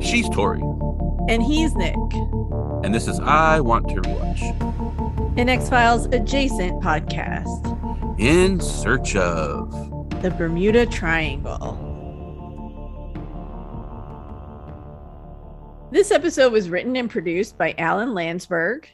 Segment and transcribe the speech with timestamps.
[0.00, 0.60] She's Tori,
[1.28, 1.96] And he's Nick,
[2.84, 5.38] and this is I Want to Rewatch.
[5.38, 9.70] an X Files adjacent podcast, In search of.
[10.22, 11.80] the Bermuda Triangle.
[15.90, 18.84] This episode was written and produced by Alan Landsburg.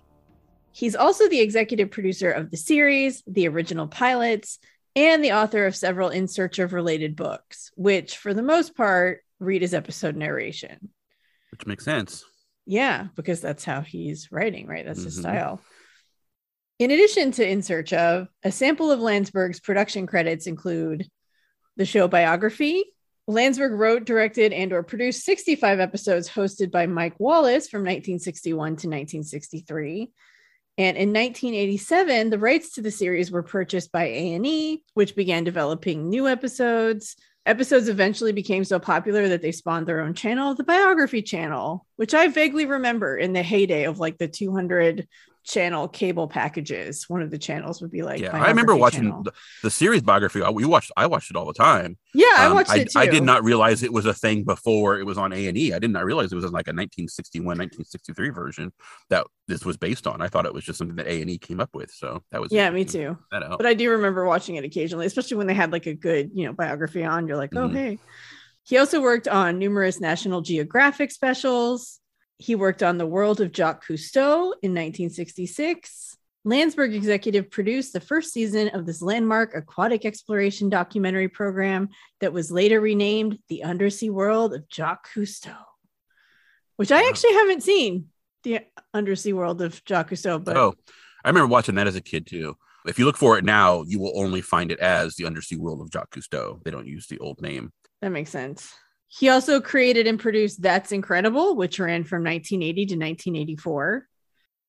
[0.72, 4.58] He's also the executive producer of the series, the original pilots,
[4.96, 9.22] and the author of several In Search of related books, which, for the most part,
[9.38, 10.90] read as episode narration.
[11.50, 12.24] Which makes sense.
[12.66, 14.84] Yeah, because that's how he's writing, right?
[14.84, 15.20] That's his Mhm.
[15.20, 15.62] style.
[16.78, 21.08] In addition to In Search of, a sample of Landsburg's production credits include
[21.76, 22.84] the show Biography.
[23.28, 28.88] Landsburg wrote, directed, and or produced 65 episodes hosted by Mike Wallace from 1961 to
[28.88, 30.10] 1963.
[30.80, 36.08] And in 1987, the rights to the series were purchased by A&E, which began developing
[36.08, 37.16] new episodes.
[37.44, 42.14] Episodes eventually became so popular that they spawned their own channel, the Biography Channel, which
[42.14, 45.06] I vaguely remember in the heyday of like the 200
[45.44, 47.08] channel cable packages.
[47.08, 50.42] One of the channels would be like, yeah, I remember watching the, the series biography.
[50.42, 50.92] I- We watched.
[50.96, 51.96] I watched it all the time.
[52.14, 52.98] Yeah, I Um, watched I, it too.
[52.98, 55.72] I did not realize it was a thing before it was on A and E.
[55.72, 58.72] I did not realize it was like a 1961, 1963 version
[59.10, 60.20] that this was based on.
[60.20, 61.90] I thought it was just something that A and E came up with.
[61.92, 63.16] So that was Yeah, me too.
[63.30, 66.46] But I do remember watching it occasionally, especially when they had like a good, you
[66.46, 67.28] know, biography on.
[67.28, 67.74] You're like, oh, Mhm.
[67.74, 67.98] hey.
[68.64, 71.99] He also worked on numerous National Geographic specials.
[72.40, 76.16] He worked on The World of Jacques Cousteau in 1966.
[76.46, 82.50] Landsburg executive produced the first season of this landmark aquatic exploration documentary program that was
[82.50, 85.54] later renamed The Undersea World of Jacques Cousteau,
[86.76, 88.06] which I actually haven't seen.
[88.42, 88.60] The
[88.94, 90.74] Undersea World of Jacques Cousteau, but oh,
[91.22, 92.56] I remember watching that as a kid too.
[92.86, 95.82] If you look for it now, you will only find it as the Undersea World
[95.82, 96.64] of Jacques Cousteau.
[96.64, 97.70] They don't use the old name.
[98.00, 98.72] That makes sense.
[99.12, 104.06] He also created and produced That's Incredible, which ran from 1980 to 1984.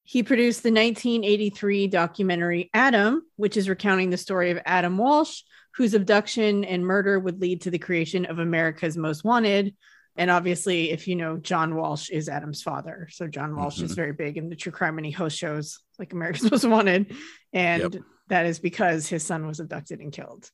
[0.04, 5.44] He produced the 1983 documentary Adam, which is recounting the story of Adam Walsh,
[5.76, 9.76] whose abduction and murder would lead to the creation of America's Most Wanted.
[10.18, 13.08] And obviously, if you know, John Walsh is Adam's father.
[13.12, 13.96] So John Walsh is Mhm.
[13.96, 17.16] very big in the true crime and he hosts shows like America's Most Wanted.
[17.54, 20.50] And that is because his son was abducted and killed.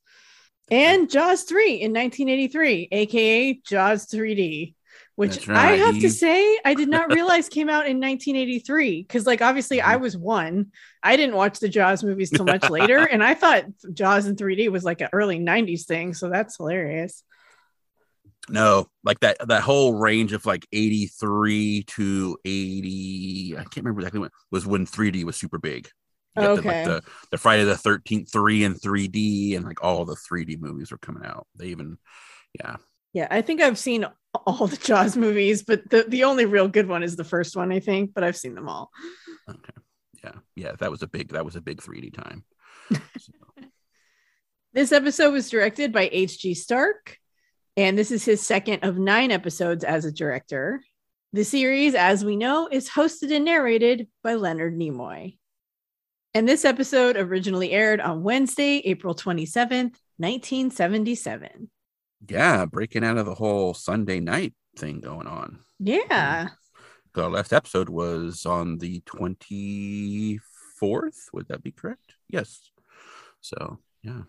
[0.69, 4.73] And Jaws 3 in 1983, aka Jaws 3D,
[5.15, 5.79] which That's I right.
[5.79, 9.03] have to say, I did not realize came out in 1983.
[9.03, 9.89] Because, like, obviously, Mm-hmm.
[9.89, 10.71] I was one.
[11.01, 12.97] I didn't watch the Jaws movies till much later.
[12.97, 16.13] And I thought Jaws in 3D was like an early 90s thing.
[16.13, 17.23] So that's hilarious.
[18.49, 24.21] No, like that that whole range of like 83 to 80, I can't remember exactly
[24.21, 25.89] when was when 3D was super big.
[26.37, 26.85] You got the, Okay.
[26.85, 30.91] like the, the Friday the 13th 3 and 3D and like all the 3D movies
[30.91, 31.47] were coming out.
[31.55, 31.97] They even
[32.59, 32.77] yeah.
[33.13, 34.05] Yeah, I think I've seen
[34.45, 37.71] all the Jaws movies, but the, the only real good one is the first one,
[37.71, 38.91] I think, but I've seen them all.
[39.49, 39.73] Okay.
[40.23, 40.31] Yeah.
[40.55, 42.43] Yeah, that was a big that was a big 3D time.
[42.91, 43.31] So,
[44.73, 46.53] This episode was directed by H.G.
[46.53, 47.17] Stark,
[47.75, 50.83] and this is his second of nine episodes as a director.
[51.33, 55.37] The series, as we know, is hosted and narrated by Leonard Nimoy.
[56.37, 61.67] And this episode originally aired on Wednesday, April 27th, 1977.
[62.29, 65.61] yeah, breaking out of the whole Sunday night thing going on.
[65.79, 66.43] Yeah.
[66.43, 66.53] Hmm.
[67.15, 70.39] The last episode was on the 24th.
[71.33, 72.13] Would that be correct?
[72.29, 72.69] Yes.
[73.41, 74.21] So, yeah.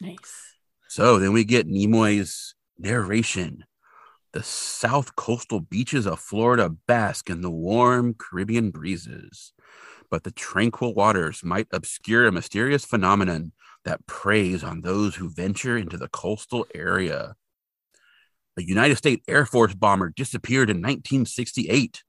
[0.00, 0.54] Nice.
[0.86, 3.64] So then we get Nimoy's narration.
[4.30, 9.52] The south coastal beaches of Florida bask in the warm Caribbean breezes,
[10.10, 13.52] but the tranquil waters might obscure a mysterious phenomenon
[13.84, 17.34] that preys on those who venture into the coastal area.
[18.58, 22.02] A United States Air Force bomber disappeared in 1968.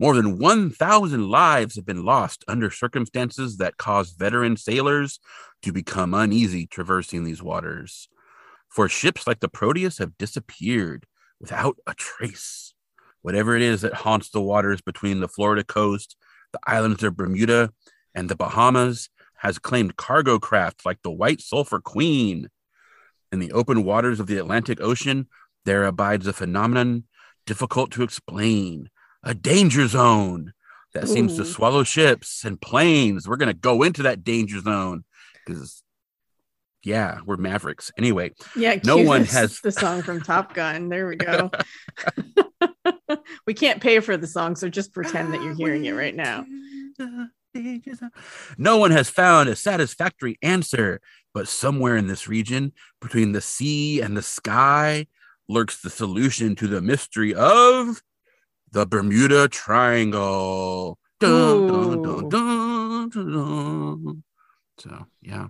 [0.00, 5.20] More than 1,000 lives have been lost under circumstances that caused veteran sailors
[5.62, 8.08] to become uneasy traversing these waters.
[8.68, 11.06] For ships like the Proteus have disappeared
[11.40, 12.74] without a trace.
[13.22, 16.16] Whatever it is that haunts the waters between the Florida coast,
[16.54, 17.70] the islands of Bermuda,
[18.14, 22.48] and the Bahamas has claimed cargo craft like the White Sulphur Queen.
[23.32, 25.26] In the open waters of the Atlantic Ocean,
[25.64, 27.04] there abides a phenomenon
[27.46, 28.88] difficult to explain
[29.22, 30.52] a danger zone
[30.92, 33.26] that seems to swallow ships and planes.
[33.28, 35.04] We're going to go into that danger zone
[35.44, 35.82] because,
[36.84, 37.90] yeah, we're mavericks.
[37.98, 38.78] Anyway, Yeah.
[38.84, 40.88] No one has- the song from Top Gun.
[40.88, 41.50] There we go.
[43.46, 46.46] we can't pay for the song, so just pretend that you're hearing it right now.
[48.58, 51.00] No one has found a satisfactory answer
[51.32, 55.06] But somewhere in this region, between the sea and the sky,
[55.48, 58.00] lurks the solution to the mystery of
[58.70, 60.98] the Bermuda Triangle.
[61.18, 64.24] Dun, dun, dun, dun, dun, dun.
[64.78, 65.48] So, yeah.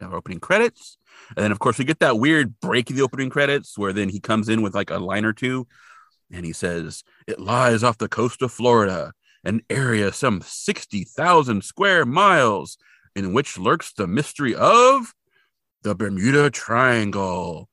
[0.00, 0.98] Our opening credits.
[1.36, 4.08] And then, of course, we get that weird break in the opening credits where then
[4.08, 5.66] he comes in with like a line or two
[6.32, 9.12] and he says, It lies off the coast of Florida,
[9.44, 12.78] an area some 60,000 square miles
[13.14, 15.12] in which lurks the mystery of
[15.82, 17.68] the Bermuda Triangle.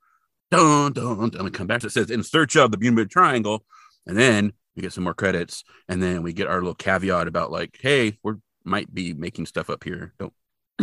[0.51, 1.45] Dun, dun, dun.
[1.45, 3.63] And come back to it says, In search of the Bermuda Triangle.
[4.05, 5.63] And then we get some more credits.
[5.87, 8.33] And then we get our little caveat about, like, hey, we
[8.63, 10.13] might be making stuff up here.
[10.19, 10.33] Don't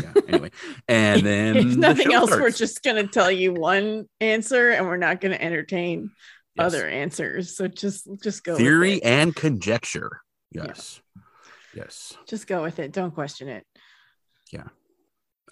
[0.00, 0.50] yeah, anyway,
[0.88, 4.96] and then if nothing show else, we're just gonna tell you one answer, and we're
[4.96, 6.11] not gonna entertain
[6.56, 6.66] Yes.
[6.66, 7.56] other answers.
[7.56, 10.20] So just just go with theory and conjecture.
[10.52, 10.66] Yeah.
[10.66, 11.00] Yes,
[11.74, 12.16] yes.
[12.26, 12.92] Just go with it.
[12.92, 13.66] Don't question it.
[14.52, 14.68] Yeah.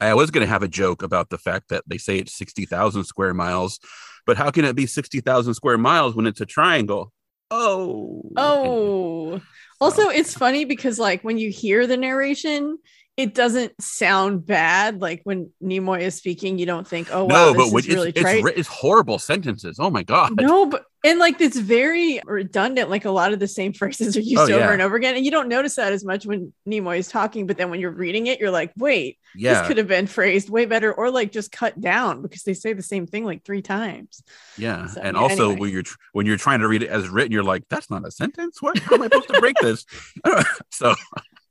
[0.00, 2.66] I was going to have a joke about the fact that they say it's sixty
[2.66, 3.78] thousand square miles,
[4.26, 7.12] but how can it be sixty thousand square miles when it's a triangle?
[7.50, 9.40] Oh, Oh,
[9.80, 12.78] also, it's funny because like when you hear the narration,
[13.16, 15.00] it doesn't sound bad.
[15.00, 18.08] Like when Nimoy is speaking, you don't think, "Oh, wow, no, this but is really
[18.08, 19.76] it's, trite." it's, it's horrible sentences.
[19.78, 20.40] Oh my god.
[20.40, 22.90] no, but and like it's very redundant.
[22.90, 24.72] Like a lot of the same phrases are used Oh, over yeah.
[24.72, 27.46] and over again, and you don't notice that as much when Nimoy is talking.
[27.46, 30.50] But then when you're reading it, you're like, "Wait, yeah, this could have been phrased
[30.50, 33.62] way better," or like just cut down because they say the same thing like three
[33.62, 34.22] times.
[34.58, 35.60] yeah, So, and yeah, also anyway.
[35.60, 38.06] when you're tr- when you're trying to read it as written, you're like, that's not
[38.06, 38.60] a sentence.
[38.62, 38.78] What?
[38.78, 39.84] How am I supposed to break this?
[40.70, 40.94] so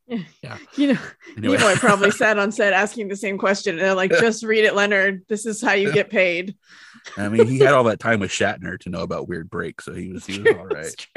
[0.75, 0.99] You know,
[1.37, 4.65] anyway, Nimoy probably sat on set asking the same question, and they're like, "Just read
[4.65, 5.23] it, Leonard.
[5.29, 6.55] This is how you get paid."
[7.17, 9.93] I mean, he had all that time with Shatner to know about weird breaks, so
[9.93, 11.07] he was he was all right.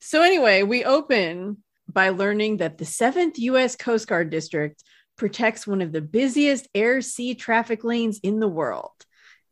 [0.00, 1.58] So anyway, we open
[1.88, 4.82] by learning that the 7th US Coast Guard District
[5.16, 8.92] protects one of the busiest air sea traffic lanes in the world.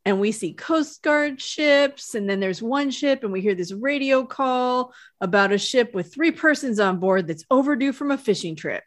[0.05, 3.73] And we see Coast Guard ships, and then there's one ship, and we hear this
[3.73, 8.55] radio call about a ship with three persons on board that's overdue from a fishing
[8.55, 8.85] trip.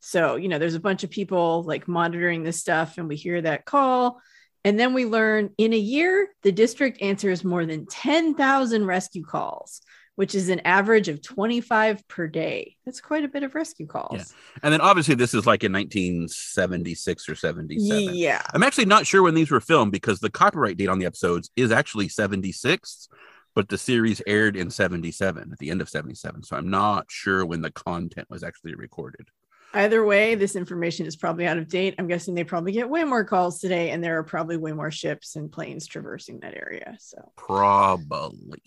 [0.00, 3.42] So, you know, there's a bunch of people like monitoring this stuff, and we hear
[3.42, 4.20] that call.
[4.64, 9.82] And then we learn in a year, the district answers more than 10,000 rescue calls,
[10.16, 12.76] which is an average of 25 per day.
[12.84, 14.16] That's quite a bit of rescue calls.
[14.16, 14.24] Yeah.
[14.62, 18.14] And then obviously this is like in 1976 or 77.
[18.14, 18.42] Yeah.
[18.52, 21.50] I'm actually not sure when these were filmed because the copyright date on the episodes
[21.56, 23.08] is actually 76,
[23.54, 26.44] but the series aired in 77 at the end of 77.
[26.44, 29.28] So I'm not sure when the content was actually recorded.
[29.74, 31.96] Either way, this information is probably out of date.
[31.98, 34.92] I'm guessing they probably get way more calls today, and there are probably way more
[34.92, 36.96] ships and planes traversing that area.
[37.00, 38.62] So Probably.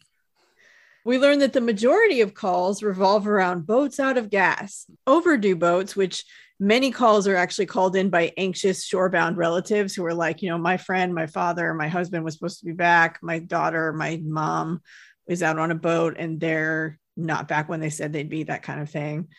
[1.08, 5.96] We learned that the majority of calls revolve around boats out of gas, overdue boats,
[5.96, 6.26] which
[6.60, 10.58] many calls are actually called in by anxious shorebound relatives who are like, you know,
[10.58, 14.82] my friend, my father, my husband was supposed to be back, my daughter, my mom
[15.28, 18.64] is out on a boat and they're not back when they said they'd be, that
[18.64, 19.30] kind of thing.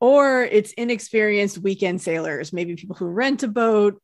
[0.00, 4.02] Or it's inexperienced weekend sailors, maybe people who rent a boat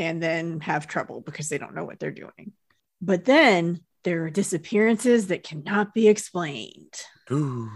[0.00, 2.54] and then have trouble because they don't know what they're doing.
[3.00, 6.94] But then there are disappearances that cannot be explained.
[7.30, 7.70] Ooh.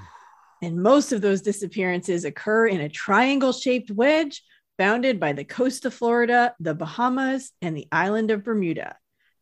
[0.63, 4.43] And most of those disappearances occur in a triangle shaped wedge
[4.79, 8.97] bounded by the coast of Florida, the Bahamas, and the island of Bermuda,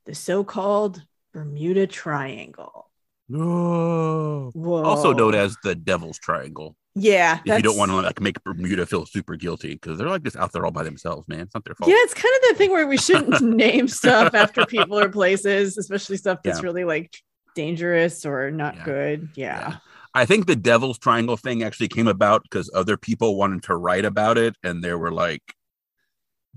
[0.04, 2.90] the so called Bermuda Triangle.
[3.28, 4.50] No.
[4.52, 4.82] Whoa.
[4.82, 6.76] Also known as the Devil's Triangle.
[6.94, 7.40] Yeah.
[7.44, 10.36] If you don't want to like make Bermuda feel super guilty because they're like just
[10.36, 11.40] out there all by themselves, man.
[11.40, 11.88] It's not their fault.
[11.90, 15.78] Yeah, it's kind of the thing where we shouldn't name stuff after people or places,
[15.78, 16.64] especially stuff that's Yeah.
[16.64, 17.14] really like
[17.54, 18.84] dangerous or not Yeah.
[18.84, 19.28] good.
[19.36, 19.58] Yeah.
[19.70, 19.76] Yeah.
[20.14, 24.04] I think the Devil's Triangle thing actually came about because other people wanted to write
[24.04, 25.40] about it, and there were like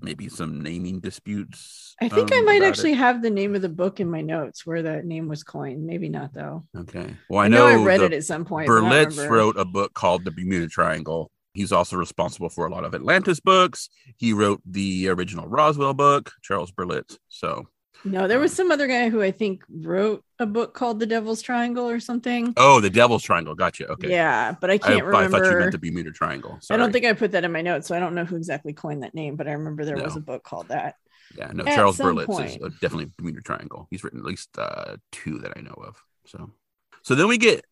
[0.01, 1.95] maybe some naming disputes.
[2.01, 4.21] I think I um, might about actually have the name of the book in my
[4.21, 5.85] notes where that name was coined.
[5.85, 6.65] Maybe not though.
[6.75, 7.15] Okay.
[7.29, 8.69] Well, I, I know, know, I read it at some point.
[8.69, 11.31] I Berlitz wrote a book called The Bermuda Triangle.
[11.53, 13.89] He's also responsible for a lot of Atlantis books.
[14.17, 17.17] He wrote the original Roswell book, Charles Berlitz.
[17.29, 17.67] So,
[18.05, 21.41] No, there was some other guy who I think wrote a book called The Devil's
[21.41, 22.53] Triangle or something.
[22.55, 23.55] oh, the Devil's Triangle.
[23.55, 23.87] Gotcha.
[23.87, 24.11] Okay.
[24.11, 25.37] Yeah, but I can't I remember.
[25.37, 26.59] I thought you meant the Bermuda Triangle.
[26.69, 28.73] I don't think I put that in my notes, so I don't know who exactly
[28.73, 30.95] coined that name, but I remember there was a book called that.
[31.35, 32.63] Yeah, no, At Charles Berlitz is point.
[32.63, 33.87] uh, definitely Bermuda Triangle.
[33.89, 36.01] He's written at least uh, two that I know of.
[36.25, 36.51] So,
[37.01, 37.65] so then we get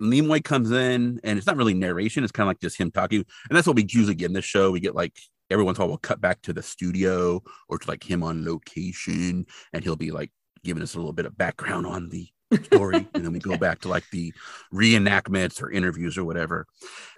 [0.00, 3.24] Nimoy comes in, and it's not really narration; it's kind of like just him talking,
[3.48, 4.70] and that's what we usually get in this show.
[4.70, 5.12] We get like
[5.50, 8.22] every once in a while we'll cut back to the studio or to like him
[8.22, 10.32] on location, and he'll be like
[10.64, 12.28] giving us a little bit of background on the
[12.64, 14.32] story, and then we go back to like the
[14.72, 16.66] reenactments or interviews or whatever.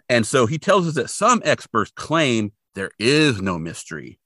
[0.09, 4.19] And so he tells us that some experts claim there is no mystery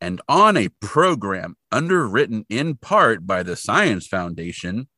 [0.00, 4.88] And on a program underwritten in part by the Science Foundation,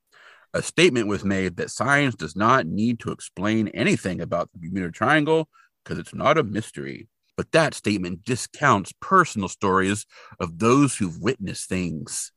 [0.54, 4.90] a statement was made that science does not need to explain anything about the Bermuda
[4.92, 5.48] Triangle
[5.82, 7.08] because it's not a mystery.
[7.36, 10.06] But that statement discounts personal stories
[10.38, 12.32] of those who've witnessed things.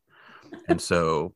[0.68, 1.34] and so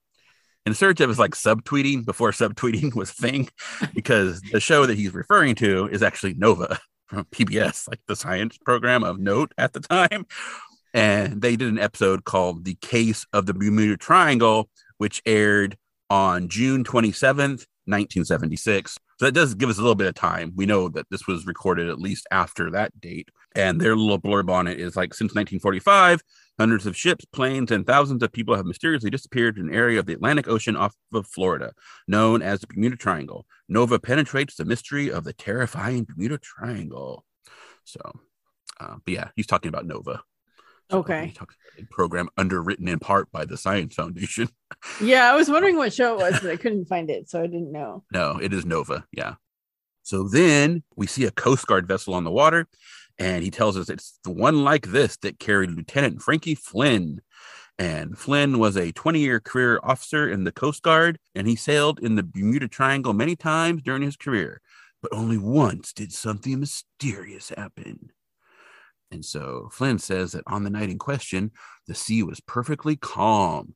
[0.66, 3.50] in search of is like subtweeting before subtweeting was a thing,
[3.94, 8.58] because the show that he's referring to is actually Nova from PBS, like the science
[8.58, 10.26] program of note at the time.
[10.94, 15.78] And they did an episode called The Case of the Bermuda Triangle, which aired
[16.10, 18.98] on June 27th, 1976.
[19.20, 20.52] So that does give us a little bit of time.
[20.56, 23.30] We know that this was recorded at least after that date.
[23.56, 26.22] And their little blurb on it is like since 1945,
[26.60, 30.06] hundreds of ships, planes, and thousands of people have mysteriously disappeared in an area of
[30.06, 31.74] the Atlantic Ocean off of Florida,
[32.08, 33.46] known as the Bermuda Triangle.
[33.68, 37.26] Nova penetrates the mystery of the terrifying Bermuda Triangle.
[37.86, 38.00] So,
[38.80, 40.22] uh, but yeah, he's talking about Nova.
[40.92, 41.34] So Okay.
[41.80, 44.50] a program underwritten in part by the Science Foundation.
[45.02, 47.48] Yeah, I was wondering what show it was, but I couldn't find it, so I
[47.48, 48.04] didn't know.
[48.14, 49.06] No, it is Nova.
[49.12, 49.36] Yeah.
[50.04, 52.68] So then we see a Coast Guard vessel on the water,
[53.20, 57.22] and he tells us it's the one like this that carried Lieutenant Frankie Flynn.
[57.78, 62.00] And Flynn was a 20 year career officer in the Coast Guard, and he sailed
[62.00, 64.62] in the Bermuda Triangle many times during his career,
[65.02, 68.10] but only once did something mysterious happen.
[69.12, 71.52] And so Flynn says that on the night in question,
[71.88, 73.76] the sea was perfectly calm.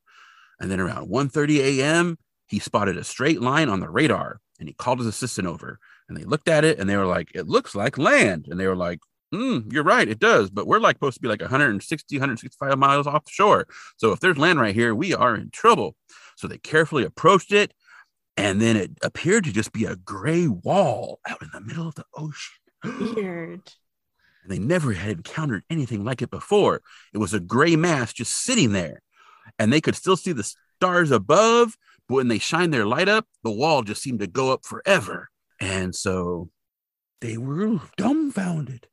[0.59, 4.73] And then around 1:30 a.m., he spotted a straight line on the radar and he
[4.73, 7.73] called his assistant over and they looked at it and they were like, it looks
[7.73, 8.47] like land.
[8.49, 8.99] And they were like,
[9.33, 10.49] mm, you're right, it does.
[10.49, 13.67] But we're like supposed to be like 160, 165 miles offshore.
[13.97, 15.95] So if there's land right here, we are in trouble.
[16.35, 17.73] So they carefully approached it.
[18.35, 21.95] And then it appeared to just be a gray wall out in the middle of
[21.95, 22.53] the ocean.
[23.15, 23.71] Weird.
[24.43, 26.81] and they never had encountered anything like it before.
[27.13, 29.01] It was a gray mass just sitting there,
[29.59, 31.77] and they could still see the stars above,
[32.09, 35.29] but when they shined their light up, the wall just seemed to go up forever.
[35.59, 36.49] And so
[37.21, 38.87] they were dumbfounded,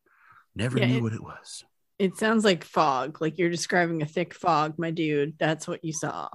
[0.54, 1.64] never Yeah, knew it- what it was.
[1.98, 5.34] It sounds like fog, like you're describing a thick fog, my dude.
[5.38, 6.28] That's what you saw.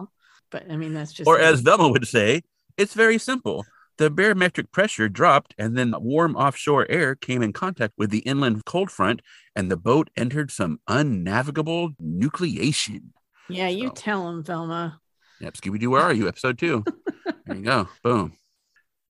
[0.51, 2.43] But I mean, that's just Or as Velma would say,
[2.77, 3.65] it's very simple.
[3.97, 8.63] The barometric pressure dropped, and then warm offshore air came in contact with the inland
[8.65, 9.21] cold front,
[9.55, 13.05] and the boat entered some unnavigable nucleation.
[13.49, 14.99] yeah, you tell him, Velma.
[15.39, 16.27] Yep, Scooby Doo, where are you?
[16.27, 16.83] Episode two.
[17.45, 17.87] there you go.
[18.03, 18.33] Boom.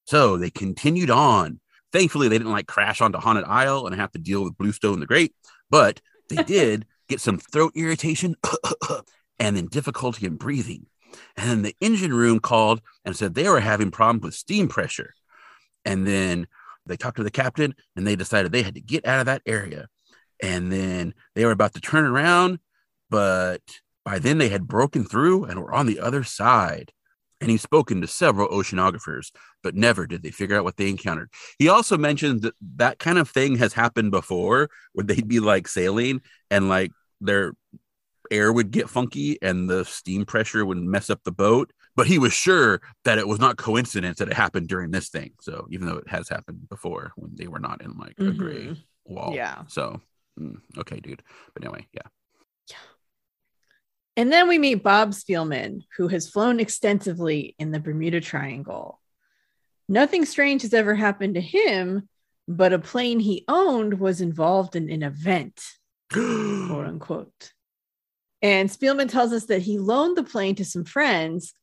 [0.05, 1.59] So they continued on.
[1.91, 5.05] Thankfully, they didn't like crash onto Haunted Isle and have to deal with Bluestone the
[5.05, 5.33] Great,
[5.69, 8.35] but they did get some throat irritation
[9.39, 10.87] and then difficulty in breathing.
[11.37, 15.13] And then the engine room called and said they were having problems with steam pressure.
[15.85, 16.47] And then
[16.85, 19.41] they talked to the captain and they decided they had to get out of that
[19.45, 19.87] area.
[20.41, 22.59] And then they were about to turn around,
[23.09, 23.61] but
[24.03, 26.91] by then they had broken through and were on the other side.
[27.45, 29.27] And he's spoken to several oceanographers,
[29.61, 31.29] but never did they figure out what they encountered.
[31.59, 35.67] He also mentioned that that kind of thing has happened before where they'd be like
[35.67, 37.53] sailing and like their
[38.31, 41.71] air would get funky and the steam pressure would mess up the boat.
[41.95, 45.33] But he was sure that it was not coincidence that it happened during this thing.
[45.39, 48.69] So even though it has happened before when they were not in like a gray
[48.69, 48.77] Mhm.
[49.05, 49.33] wall.
[49.35, 49.65] Yeah.
[49.67, 50.01] So
[50.39, 51.21] mm, okay, dude.
[51.53, 52.07] But anyway, yeah.
[52.71, 52.77] yeah.
[54.17, 59.01] And then we meet Bob Spielman, who has flown extensively in the Bermuda Triangle.
[59.89, 62.07] Nothing strange has ever happened to him,
[62.47, 65.61] but a plane he owned was involved in an event,
[66.11, 67.51] quote unquote.
[68.41, 71.53] And Spielman tells us that he loaned the plane to some friends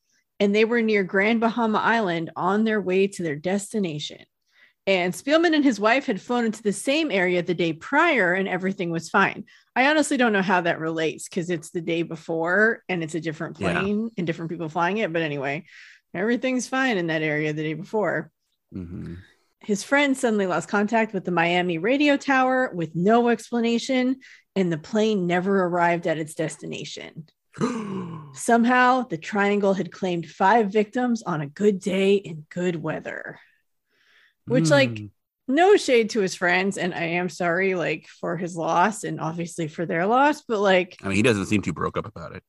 [0.41, 4.25] and they were near Grand Bahama Island on their way to their destination.
[4.87, 8.49] And Spielman and his wife had flown into the same area the day prior and
[8.49, 9.45] everything was fine.
[9.77, 13.21] I honestly don't know how that relates because it's the day before and it's a
[13.21, 13.81] different Yeah.
[13.81, 15.13] plane and different people flying it.
[15.13, 15.67] But anyway,
[16.13, 18.33] everything's fine in that area the day before.
[18.75, 19.19] Mhm.
[19.61, 24.17] His friend suddenly lost contact with the Miami radio tower with no explanation,
[24.57, 27.27] and the plane never arrived at its destination.
[28.35, 33.39] Somehow, the triangle had claimed five victims on a good day in good weather.
[34.47, 35.11] Which, like, Mm.
[35.49, 39.69] no shade to his friends, and I am sorry, like, for his loss and obviously
[39.69, 42.43] for their loss, but like, I mean, he doesn't seem too broke up about it.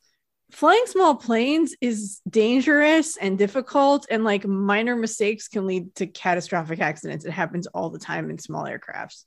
[0.52, 6.80] flying small planes is dangerous and difficult, and like, minor mistakes can lead to catastrophic
[6.80, 7.26] accidents.
[7.26, 9.26] It happens all the time in small aircrafts.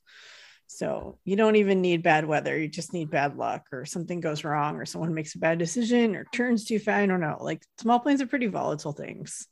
[0.68, 2.56] So you don't even need bad weather.
[2.58, 6.14] You just need bad luck, or something goes wrong, or someone makes a bad decision,
[6.16, 7.02] or turns too fast.
[7.02, 7.38] I don't know.
[7.40, 9.46] Like small planes are pretty volatile things.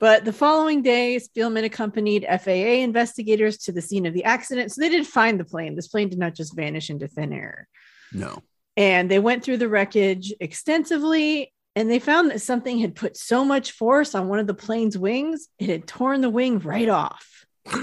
[0.00, 4.70] But the following day, Spielman accompanied FAA investigators to the scene of the accident.
[4.70, 5.74] So they did find the plane.
[5.74, 7.66] This plane did not just vanish into thin air.
[8.12, 8.42] No.
[8.76, 13.44] And they went through the wreckage extensively and they found that something had put so
[13.44, 17.46] much force on one of the plane's wings, it had torn the wing right off.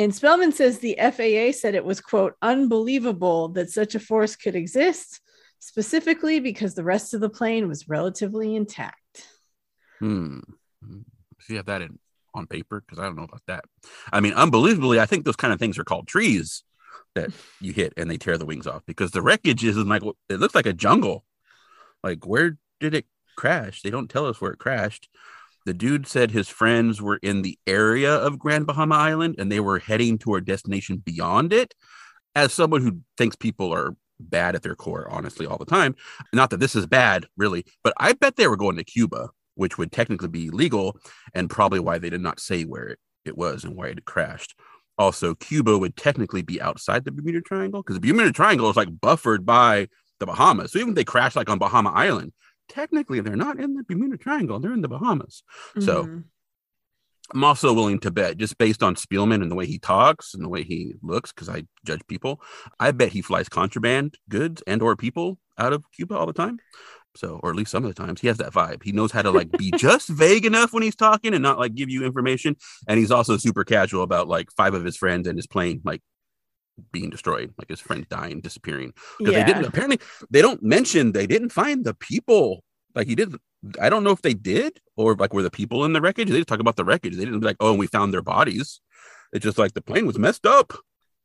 [0.00, 4.54] And Spellman says the FAA said it was, quote, unbelievable that such a force could
[4.54, 5.20] exist,
[5.58, 9.26] specifically because the rest of the plane was relatively intact.
[9.98, 10.38] Hmm.
[10.84, 11.04] Mm.
[11.40, 11.98] So you have that in
[12.34, 13.64] on paper because I don't know about that.
[14.12, 16.62] I mean, unbelievably, I think those kind of things are called trees
[17.14, 17.30] that
[17.60, 20.54] you hit and they tear the wings off because the wreckage is like it looks
[20.54, 21.24] like a jungle.
[22.02, 23.06] Like where did it
[23.36, 23.82] crash?
[23.82, 25.08] They don't tell us where it crashed.
[25.66, 29.60] The dude said his friends were in the area of Grand Bahama Island and they
[29.60, 31.74] were heading to a destination beyond it.
[32.34, 35.96] As someone who thinks people are bad at their core, honestly, all the time,
[36.32, 39.76] not that this is bad, really, but I bet they were going to Cuba, which
[39.76, 40.96] would technically be legal
[41.34, 44.54] and probably why they did not say where it, it was and why it crashed.
[44.96, 49.00] Also, Cuba would technically be outside the Bermuda Triangle because the Bermuda Triangle is like
[49.00, 49.88] buffered by
[50.20, 50.72] the Bahamas.
[50.72, 52.32] So even if they crash like on Bahama Island,
[52.68, 55.42] technically they're not in the Bermuda Triangle, they're in the Bahamas.
[55.70, 55.80] Mm-hmm.
[55.80, 56.22] So
[57.34, 60.44] I'm also willing to bet, just based on Spielman and the way he talks and
[60.44, 62.40] the way he looks, because I judge people,
[62.78, 66.58] I bet he flies contraband goods and or people out of Cuba all the time.
[67.18, 68.84] So, or at least some of the times, he has that vibe.
[68.84, 71.74] He knows how to like be just vague enough when he's talking and not like
[71.74, 72.54] give you information.
[72.86, 76.00] And he's also super casual about like five of his friends and his plane like
[76.92, 78.92] being destroyed, like his friends dying, disappearing.
[79.18, 79.44] Because yeah.
[79.44, 79.98] they didn't apparently
[80.30, 82.62] they don't mention they didn't find the people.
[82.94, 83.34] Like he did.
[83.80, 86.28] I don't know if they did or like were the people in the wreckage.
[86.28, 87.16] They just talk about the wreckage.
[87.16, 88.80] They didn't be like, oh, and we found their bodies.
[89.32, 90.72] It's just like the plane was messed up.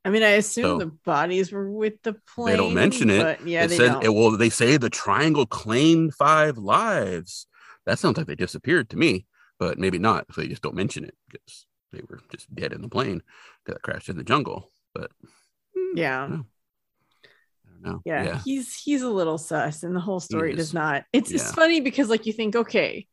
[0.04, 2.52] I mean, I assume so, the bodies were with the plane.
[2.52, 3.40] They don't mention it.
[3.46, 4.04] yeah, it they said, don't.
[4.04, 7.46] It, well, they say the triangle claimed five lives.
[7.86, 9.26] That sounds like they disappeared to me,
[9.58, 10.26] but maybe not.
[10.32, 13.22] So they just don't mention it because they were just dead in the plane
[13.66, 14.70] that crashed in the jungle.
[14.94, 15.10] But
[15.74, 16.24] hmm, yeah.
[16.24, 16.28] I
[17.86, 21.04] I yeah, yeah, he's he's a little sus, and the whole story does not.
[21.12, 21.36] It's yeah.
[21.36, 23.06] it's funny because like you think, okay,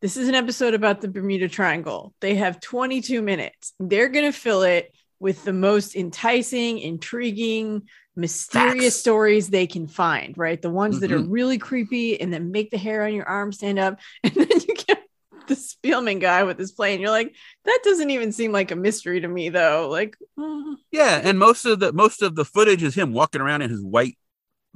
[0.00, 2.14] this is an episode about the Bermuda Triangle.
[2.20, 3.72] They have 22 minutes.
[3.78, 7.82] They're gonna fill it with the most enticing, intriguing,
[8.16, 8.96] mysterious Facts.
[8.96, 10.60] stories they can find, right?
[10.60, 11.00] The ones mm-hmm.
[11.02, 11.30] that are mm-hmm.
[11.30, 14.00] really creepy and then make the hair on your arm stand up.
[14.24, 15.02] And then you get
[15.46, 17.00] the Spielman guy with his plane.
[17.00, 19.88] You're like, that doesn't even seem like a mystery to me, though.
[19.90, 20.74] Like, uh.
[20.90, 23.84] yeah, and most of the most of the footage is him walking around in his
[23.84, 24.18] white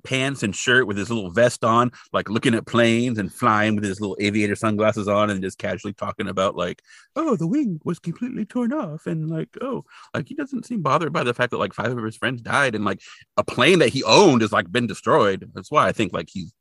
[0.03, 3.85] pants and shirt with his little vest on, like looking at planes and flying with
[3.85, 6.83] his little aviator sunglasses on, and just casually talking about like,
[7.17, 9.85] oh, the wing was completely torn off, and like, oh,
[10.15, 12.75] like he doesn't seem bothered by the fact that like five of his friends died,
[12.75, 13.01] and like
[13.37, 15.51] a plane that he owned is like been destroyed.
[15.55, 16.53] That's why I think like he's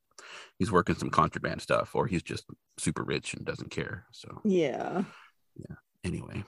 [0.57, 2.45] he's working some contraband stuff or he's just
[2.77, 4.05] super rich and doesn't care.
[4.11, 5.03] So yeah.
[5.55, 5.75] Yeah.
[6.03, 6.43] Anyway.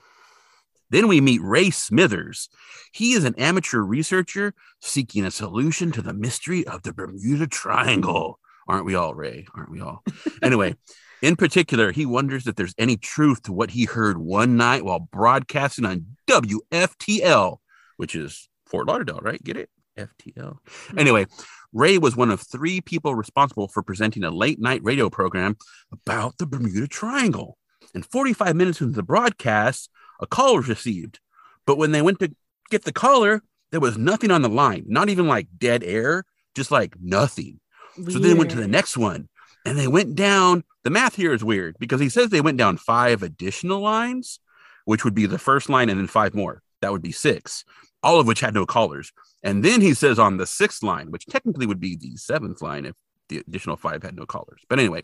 [0.92, 2.50] Then we meet Ray Smithers.
[2.92, 8.38] He is an amateur researcher seeking a solution to the mystery of the Bermuda Triangle.
[8.68, 9.46] Aren't we all, Ray?
[9.54, 10.04] Aren't we all?
[10.42, 10.76] anyway,
[11.22, 15.00] in particular, he wonders if there's any truth to what he heard one night while
[15.00, 17.56] broadcasting on WFTL,
[17.96, 19.42] which is Fort Lauderdale, right?
[19.42, 19.70] Get it?
[19.96, 20.58] FTL.
[20.66, 20.98] Hmm.
[20.98, 21.26] Anyway,
[21.72, 25.56] Ray was one of three people responsible for presenting a late night radio program
[25.90, 27.56] about the Bermuda Triangle.
[27.94, 29.90] And 45 minutes into the broadcast,
[30.22, 31.20] a call was received.
[31.66, 32.34] But when they went to
[32.70, 36.70] get the caller, there was nothing on the line, not even like dead air, just
[36.70, 37.60] like nothing.
[37.96, 38.12] Weird.
[38.12, 39.28] So they went to the next one
[39.66, 40.64] and they went down.
[40.84, 44.40] The math here is weird because he says they went down five additional lines,
[44.84, 46.62] which would be the first line and then five more.
[46.80, 47.64] That would be six,
[48.02, 49.12] all of which had no callers.
[49.42, 52.84] And then he says on the sixth line, which technically would be the seventh line
[52.86, 52.94] if
[53.28, 54.62] the additional five had no callers.
[54.68, 55.02] But anyway,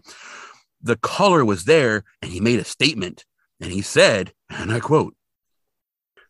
[0.83, 3.25] the caller was there and he made a statement
[3.61, 5.15] and he said, and I quote,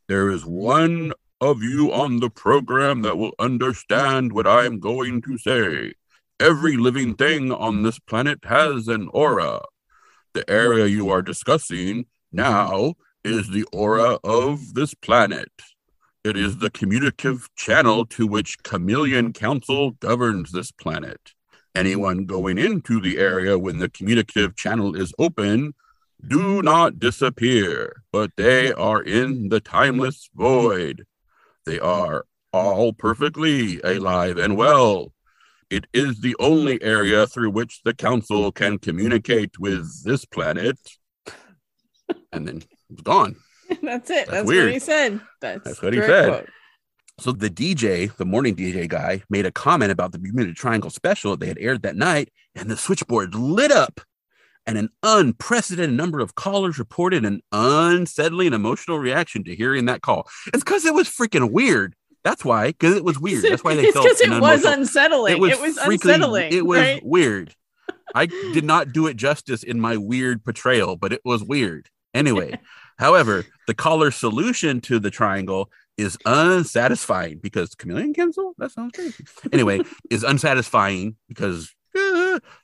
[0.08, 5.22] There is one of you on the program that will understand what I am going
[5.22, 5.94] to say.
[6.40, 9.60] Every living thing on this planet has an aura.
[10.34, 15.50] The area you are discussing now is the aura of this planet.
[16.24, 21.32] It is the communicative channel to which Chameleon Council governs this planet.
[21.74, 25.74] Anyone going into the area when the communicative channel is open
[26.26, 31.04] do not disappear, but they are in the timeless void.
[31.64, 35.12] They are all perfectly alive and well.
[35.70, 40.78] It is the only area through which the council can communicate with this planet.
[42.32, 43.36] And then it's gone.
[43.82, 44.28] That's it.
[44.28, 45.20] That's, That's what he said.
[45.40, 46.28] That's, That's what he said.
[46.28, 46.48] Quote.
[47.20, 51.36] So the DJ, the morning DJ guy, made a comment about the Bermuda Triangle special
[51.36, 54.00] they had aired that night, and the switchboard lit up.
[54.68, 60.28] And an unprecedented number of callers reported an unsettling emotional reaction to hearing that call.
[60.48, 61.94] It's because it was freaking weird.
[62.22, 63.44] That's why, because it was weird.
[63.44, 65.32] That's why they felt because it was unsettling.
[65.32, 66.52] It was, freakily- unsettling.
[66.52, 67.04] It was right?
[67.04, 67.54] weird.
[68.14, 71.88] I did not do it justice in my weird portrayal, but it was weird.
[72.12, 72.60] Anyway,
[72.98, 78.54] however, the caller's solution to the triangle is unsatisfying because chameleon cancel?
[78.58, 79.24] That sounds crazy.
[79.50, 81.74] Anyway, is unsatisfying because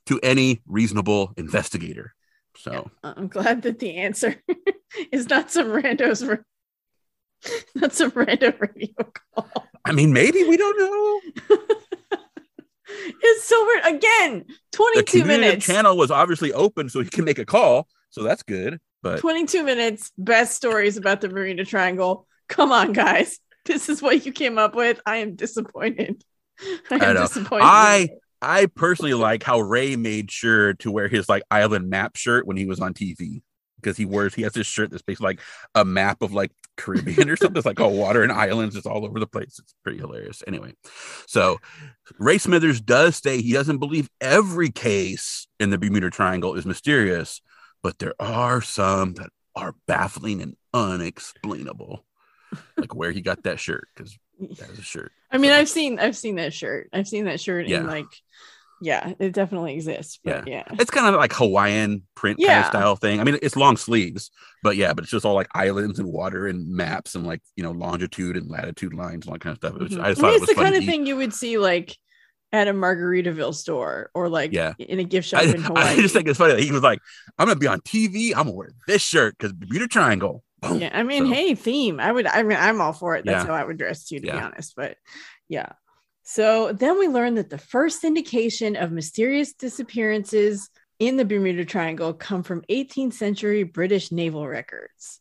[0.07, 2.15] to any reasonable investigator.
[2.57, 4.43] So I'm glad that the answer
[5.13, 8.95] is not some randos, ra- not some random radio
[9.35, 9.69] call.
[9.85, 11.57] I mean, maybe we don't know.
[12.87, 13.97] It's so weird.
[13.97, 15.67] Again, 22 community minutes.
[15.67, 17.89] channel was obviously open, so he can make a call.
[18.11, 18.79] So that's good.
[19.03, 20.13] But 22 minutes.
[20.17, 22.27] Best stories about the Marina Triangle.
[22.49, 23.39] Come on, guys.
[23.65, 25.01] This is what you came up with.
[25.07, 26.23] I am disappointed.
[26.91, 27.23] I am know.
[27.23, 27.65] disappointed.
[27.65, 28.09] I
[28.45, 32.59] I personally like how Ray made sure to wear his like island map shirt when
[32.59, 33.41] he was on TV
[33.77, 35.41] because he wears he has this shirt that's basically like
[35.75, 37.57] a map of like Caribbean or something.
[37.57, 38.77] It's like all water and islands.
[38.77, 39.59] It's all over the place.
[39.59, 40.43] It's pretty hilarious.
[40.47, 40.75] Anyway,
[41.27, 41.59] so
[42.19, 47.41] Ray Smithers does say he doesn't believe every case in the Bermuda Triangle is mysterious,
[47.83, 52.05] but there are some that are baffling and unexplainable.
[52.77, 54.19] Like where he got that shirt because
[54.59, 55.13] that is a shirt.
[55.31, 56.89] I mean, So- I've seen I've seen that shirt.
[56.93, 57.79] I've seen that shirt Yeah.
[57.79, 58.07] in like
[58.83, 60.19] yeah, it definitely exists.
[60.23, 60.65] But yeah.
[60.73, 63.19] It's kind of like Hawaiian print kind of style thing.
[63.21, 64.31] I mean, it's long sleeves,
[64.63, 67.63] but yeah, but it's just all like islands and water and maps and like you
[67.63, 69.75] know longitude and latitude lines and all that kind of stuff.
[69.81, 70.03] Which Mhm.
[70.05, 71.57] I just I thought mean, it it's was the kind of thing you would see
[71.57, 71.97] like
[72.53, 74.75] at a Margaritaville store or like Yeah.
[74.79, 75.85] in a gift shop I, in Hawaii.
[75.89, 76.99] I just think it's funny that he was like,
[77.39, 78.31] "I'm gonna be on TV.
[78.31, 80.81] I'm gonna wear this shirt because Bermuda Triangle." Boom.
[80.81, 82.01] yeah, I mean, So- hey, theme.
[82.01, 82.27] I would.
[82.27, 83.25] I mean, I'm all for it.
[83.25, 83.49] That's Yeah.
[83.49, 84.75] how I would dress too, to be honest.
[84.77, 84.97] But
[85.49, 85.71] yeah.
[86.23, 92.15] So then we learned that the first indication of mysterious disappearances in the Bermuda Triangle
[92.15, 95.21] come from 18th century British naval records.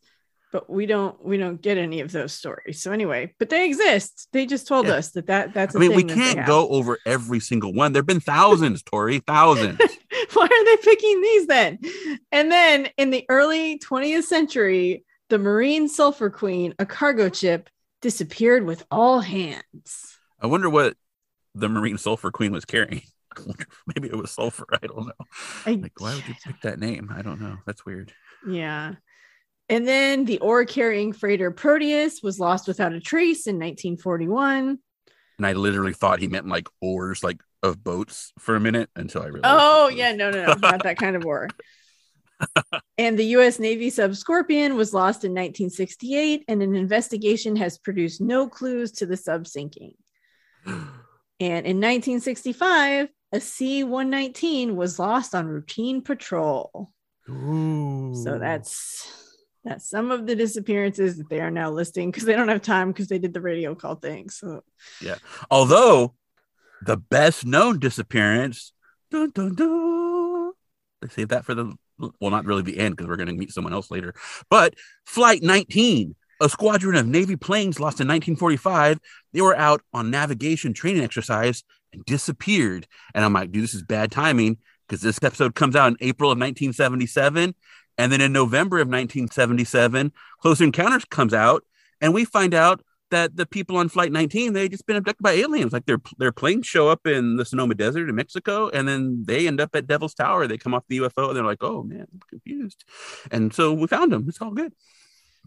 [0.53, 2.79] But we don't we don't get any of those stories.
[2.82, 4.27] So anyway, but they exist.
[4.34, 4.93] They just told Yeah.
[4.93, 5.75] us that, that that's.
[5.75, 7.91] I mean, we can't go over every single one.
[7.91, 9.79] There've been thousands, Tori, thousands.
[10.34, 11.79] Why are they picking these then?
[12.32, 17.69] And then in the early 20th century, the Marine Sulphur Queen, a cargo ship,
[18.01, 20.17] disappeared with all hands.
[20.41, 20.95] I wonder what
[21.55, 23.01] the Marine Sulphur Queen was carrying.
[23.38, 24.65] I wonder if Maybe it was sulfur.
[24.71, 25.25] I don't know.
[25.65, 27.12] I- Like, why would you pick that name?
[27.15, 27.57] I don't know.
[27.65, 28.13] That's weird.
[28.47, 28.95] Yeah.
[29.69, 34.77] And then the ore carrying freighter Proteus was lost without a trace in 1941.
[35.38, 39.23] And I literally thought he meant like oars, like of boats for a minute until
[39.23, 39.45] I realized.
[39.45, 40.12] Oh, yeah.
[40.13, 40.53] No, no, no.
[40.62, 41.47] Not that kind of ore.
[42.97, 43.60] And the U.S.
[43.60, 49.06] Navy sub Scorpion was lost in 1968, and an investigation has produced no clues to
[49.06, 49.93] the sub sinking.
[51.39, 56.91] And in 1965, a C 119 was lost on routine patrol.
[57.27, 58.13] Ooh.
[58.23, 59.23] So that's
[59.63, 62.89] that's some of the disappearances that they are now listing because they don't have time
[62.89, 64.29] because they did the radio call thing.
[64.29, 64.63] So
[65.01, 65.15] yeah.
[65.49, 66.15] although
[66.82, 68.73] the best known disappearance,
[69.10, 70.51] dun, dun, dun,
[71.01, 73.51] they saved that for the well, not really the end because we're going to meet
[73.51, 74.13] someone else later.
[74.49, 74.75] But
[75.06, 78.99] Flight 19, a squadron of Navy planes lost in 1945.
[79.32, 82.88] They were out on navigation training exercise and disappeared.
[83.13, 86.32] And I'm like, dude, this is bad timing because this episode comes out in April
[86.32, 87.56] of 1977.
[87.97, 91.63] And then in November of 1977, Close Encounters comes out,
[92.01, 92.82] and we find out
[93.13, 95.71] that the people on Flight 19 they just been abducted by aliens.
[95.73, 99.47] Like their their planes show up in the Sonoma Desert in Mexico, and then they
[99.47, 100.45] end up at Devil's Tower.
[100.47, 102.84] They come off the UFO, and they're like, "Oh man, I'm confused."
[103.32, 104.26] And so we found them.
[104.28, 104.73] It's all good.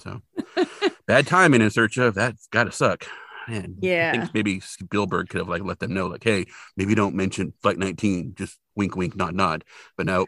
[0.01, 0.23] So
[1.07, 3.07] bad timing in search of that's got to suck.
[3.49, 4.13] Man, I Yeah.
[4.13, 7.79] think maybe Spielberg could have like let them know, like, "Hey, maybe don't mention Flight
[7.79, 8.35] 19.
[8.37, 9.65] Just wink, wink, nod, nod."
[9.97, 10.27] But no,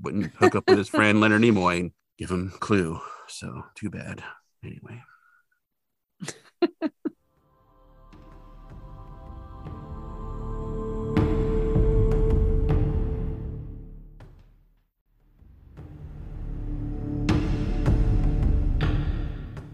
[0.00, 3.00] wouldn't hook up with his friend Leonard Nimoy and give him clue.
[3.28, 4.22] So too bad.
[4.64, 5.02] Anyway.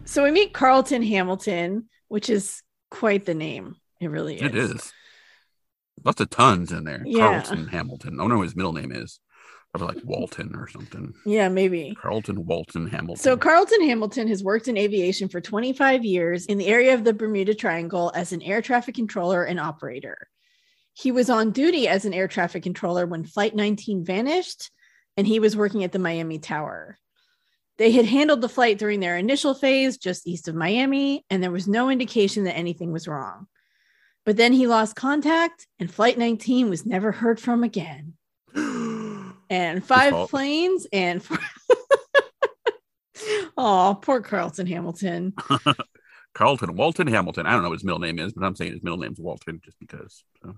[0.05, 3.77] so we meet Carlton Hamilton, which is quite the name.
[4.01, 4.43] It really is.
[4.43, 4.93] It is.
[6.05, 7.03] Lots of tons in there.
[7.05, 7.43] Yeah.
[7.43, 8.15] Carlton Hamilton.
[8.15, 9.21] I don't know what his middle name is.
[9.75, 11.15] Probably like Walton or something.
[11.25, 11.97] Yeah, maybe.
[12.01, 13.23] Carlton Walton Hamilton.
[13.23, 17.15] So Carlton Hamilton has worked in aviation for 25 years in the area of the
[17.15, 20.29] Bermuda Triangle as an air traffic controller and operator.
[20.93, 24.71] He was on duty as an air traffic controller when Flight 19 vanished,
[25.17, 26.99] and he was working at the Miami Tower.
[27.79, 31.51] They had handled the flight during their initial phase just east of Miami, and there
[31.51, 33.47] was no indication that anything was wrong.
[34.27, 38.15] But then he lost contact, and Flight 19 was never heard from again.
[39.53, 41.39] And five planes and four.
[43.59, 45.35] oh, poor Carlton Hamilton.
[46.35, 47.47] Carlton Walton Hamilton.
[47.47, 49.61] I don't know what his middle name is, but I'm saying his middle name's Walton
[49.63, 50.25] just because.
[50.43, 50.55] So.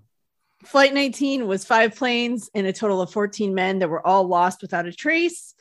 [0.64, 4.62] Flight 19 was five planes and a total of 14 men that were all lost
[4.62, 5.54] without a trace.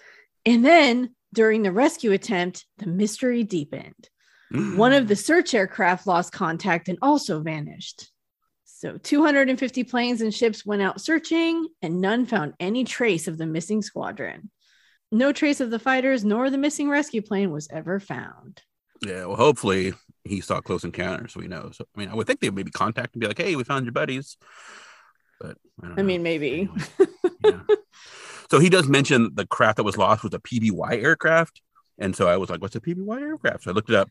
[0.45, 4.09] And then during the rescue attempt, the mystery deepened.
[4.53, 4.77] Mm.
[4.77, 8.11] One of the search aircraft lost contact and also vanished.
[8.83, 13.45] So 250 planes and ships went out searching, and none found any trace of the
[13.45, 14.51] missing squadron.
[15.09, 18.61] No trace of the fighters nor the missing rescue plane was ever found.
[19.01, 19.93] Yeah, well, hopefully
[20.25, 21.71] he saw Close Encounter, so we know.
[21.71, 23.63] So, I mean, I would think they would maybe contact and be like, "Hey, we
[23.63, 24.35] found your buddies,"
[25.39, 26.69] but I, don't I mean, maybe.
[26.99, 27.13] Anyway,
[27.45, 27.61] yeah.
[28.51, 31.61] So he does mention the craft that was lost was a PBY aircraft,
[31.97, 34.09] and so I was like, "What's a PBY aircraft?" So I looked it up.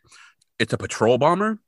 [0.59, 1.59] It's a patrol bomber,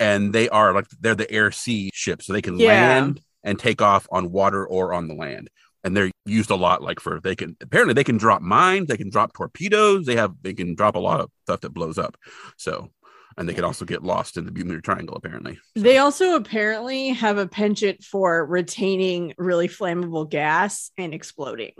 [0.00, 2.66] and they are like they're the air sea ships, so they can Yeah.
[2.68, 5.48] land and take off on water or on the land.
[5.84, 8.96] And they're used a lot, like for they can apparently they can drop mines, they
[8.96, 12.16] can drop torpedoes, they have they can drop a lot of stuff that blows up.
[12.56, 12.90] So,
[13.36, 15.58] and they can also get lost in the Bermuda Triangle, apparently.
[15.76, 21.74] They also apparently have a penchant for retaining really flammable gas and exploding.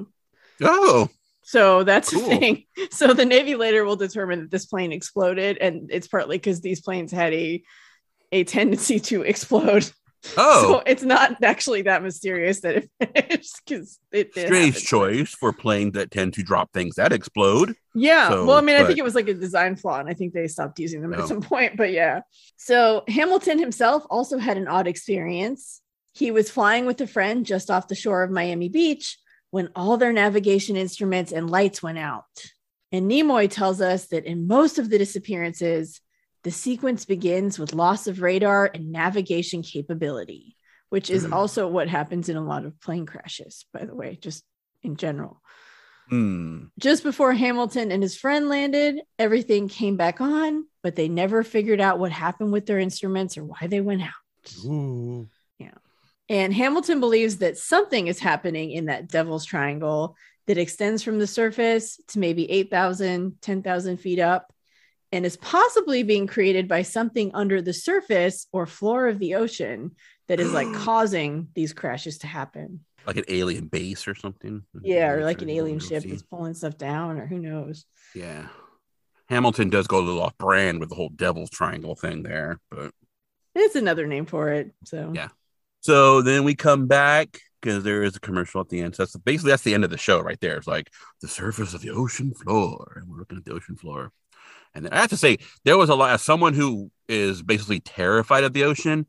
[0.63, 1.09] Oh,
[1.43, 2.21] So that's Cool.
[2.29, 2.65] the thing.
[2.91, 6.81] So the Navy later will determine that this plane exploded, and it's partly because these
[6.81, 7.63] planes had a
[8.33, 9.91] a tendency to explode.
[10.37, 12.91] oh, So it's not actually that mysterious that it
[13.31, 14.87] finished because it did strange happen.
[14.87, 17.75] choice for planes that tend to drop things that explode.
[17.95, 18.29] Yeah.
[18.31, 20.33] So, well, I mean, I think it was like a design flaw, and I think
[20.35, 21.23] they stopped using them Oh.
[21.23, 21.77] at some point.
[21.77, 22.21] But yeah.
[22.57, 25.81] So Hamilton himself also had an odd experience.
[26.15, 29.19] He was flying with a friend just off the shore of Miami Beach
[29.51, 32.25] when all their navigation instruments and lights went out.
[32.91, 36.01] And Nimoy tells us that in most of the disappearances,
[36.45, 40.57] the sequence begins with loss of radar and navigation capability,
[40.89, 41.33] which is Hmm.
[41.33, 44.45] also what happens in a lot of plane crashes, by the way, just
[44.83, 45.43] in general.
[46.09, 46.67] Hmm.
[46.79, 51.81] Just before Hamilton and his friend landed, everything came back on, but they never figured
[51.81, 54.65] out what happened with their instruments or why they went out.
[54.65, 55.29] Ooh.
[56.31, 60.15] And Hamilton believes that something is happening in that Devil's Triangle
[60.47, 64.53] that extends from the surface to maybe 8,000, 10,000 feet up
[65.13, 69.93] and is possibly being created by something under the surface or floor of the ocean
[70.29, 72.85] that is like causing these crashes to happen.
[73.07, 74.63] Like an alien base or something.
[74.83, 77.87] Yeah, or like an alien ship that's pulling stuff down, or who knows.
[78.15, 78.49] Yeah.
[79.31, 82.93] Hamilton does go a little off brand with the whole devil's triangle thing there, but
[83.55, 84.73] It's another name for it.
[84.85, 85.29] So Yeah.
[85.81, 88.95] so then we come back because there is a commercial at the end.
[88.95, 90.57] So that's basically that's the end of the show right there.
[90.59, 90.91] It's like
[91.23, 94.13] the surface of the ocean floor, and we're looking at the ocean floor.
[94.75, 97.81] And then I have to say, there was a lot as someone who is basically
[97.81, 99.07] terrified of the ocean.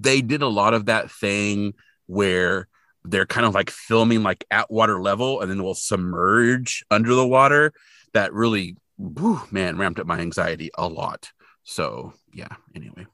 [0.00, 1.74] They did a lot of that thing
[2.06, 2.68] where
[3.04, 7.26] they're kind of like filming like at water level and then will submerge under the
[7.26, 7.72] water.
[8.12, 11.30] That really, whew, man, ramped up my anxiety a lot.
[11.64, 12.48] So yeah.
[12.74, 13.06] Anyway,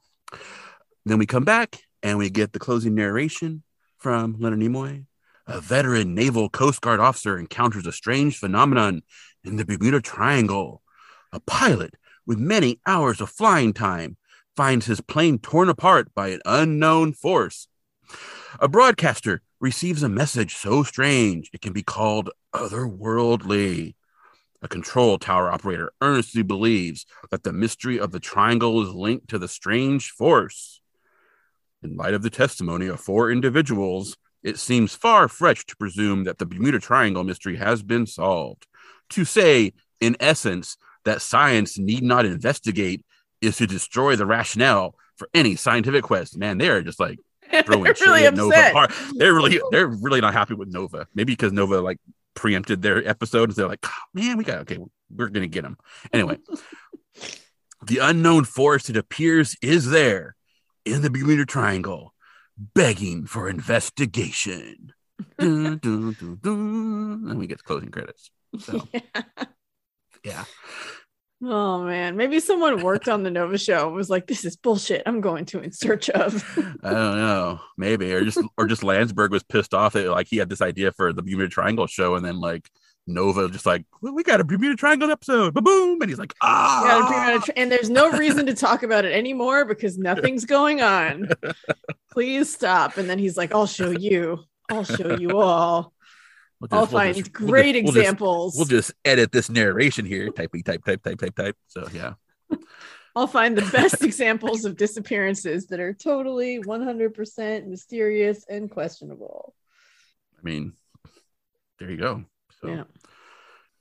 [1.05, 3.63] then we come back and we get the closing narration
[3.97, 5.05] from Leonard Nimoy.
[5.47, 9.01] A veteran naval Coast Guard officer encounters a strange phenomenon
[9.43, 10.81] in the Bermuda Triangle.
[11.33, 11.95] A pilot
[12.27, 14.17] with many hours of flying time
[14.55, 17.67] finds his plane torn apart by an unknown force.
[18.59, 23.95] A broadcaster receives a message so strange it can be called otherworldly.
[24.61, 29.39] A control tower operator earnestly believes that the mystery of the triangle is linked to
[29.39, 30.81] the strange force.
[31.81, 36.37] In light of the testimony of four individuals, it seems far fetched to presume that
[36.37, 38.67] the Bermuda Triangle mystery has been solved.
[39.09, 43.05] To say, in essence, that science need not investigate
[43.41, 46.37] is to destroy the rationale for any scientific quest.
[46.37, 47.19] Man, they are just like
[47.65, 48.93] throwing They're really Nova apart.
[49.13, 51.07] They're really they're really not happy with Nova.
[51.13, 51.97] Maybe because Nova like
[52.35, 54.79] preempted their episode and they're like, "Oh, man, we got okay,
[55.15, 55.77] we're gonna get them.
[56.11, 56.37] Anyway,
[57.85, 60.35] the unknown force it appears is there
[60.85, 62.13] in the Bermuda Triangle,
[62.57, 64.93] begging for investigation.
[65.37, 67.25] dun, dun, dun.
[67.29, 68.31] And we get the closing credits.
[68.59, 69.01] So Yeah.
[70.23, 70.45] Yeah.
[71.45, 75.03] Oh man, maybe someone worked on the Nova show and was like, "This is bullshit.
[75.05, 79.31] I'm going to in search of." I don't know, maybe, or just or just Landsburg
[79.31, 82.23] was pissed off that like he had this idea for the Bermuda Triangle show, and
[82.23, 82.69] then like
[83.07, 87.41] Nova just like, well, we got a Bermuda Triangle episode, boom, and he's like, ah,
[87.43, 91.29] Tri- and there's no reason to talk about it anymore because nothing's going on.
[92.11, 92.97] Please stop.
[92.97, 94.39] And then he's like, "I'll show you.
[94.69, 95.92] I'll show you all.
[96.71, 98.55] We'll I'll we'll find just- great just- we'll just- examples.
[98.55, 101.57] We'll just edit this narration here, typey, type, type, type, type, type.
[101.67, 102.13] So yeah,
[103.17, 109.53] I'll find the best examples of disappearances that are totally 100% mysterious and questionable."
[110.37, 110.71] I mean,
[111.79, 112.23] there you go.
[112.61, 112.67] So.
[112.69, 112.83] Yeah.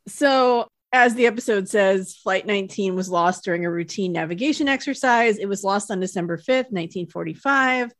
[0.08, 5.38] So, as the episode says, Flight 19 was lost during a routine navigation exercise.
[5.38, 7.92] It was lost on December 5th, 1945.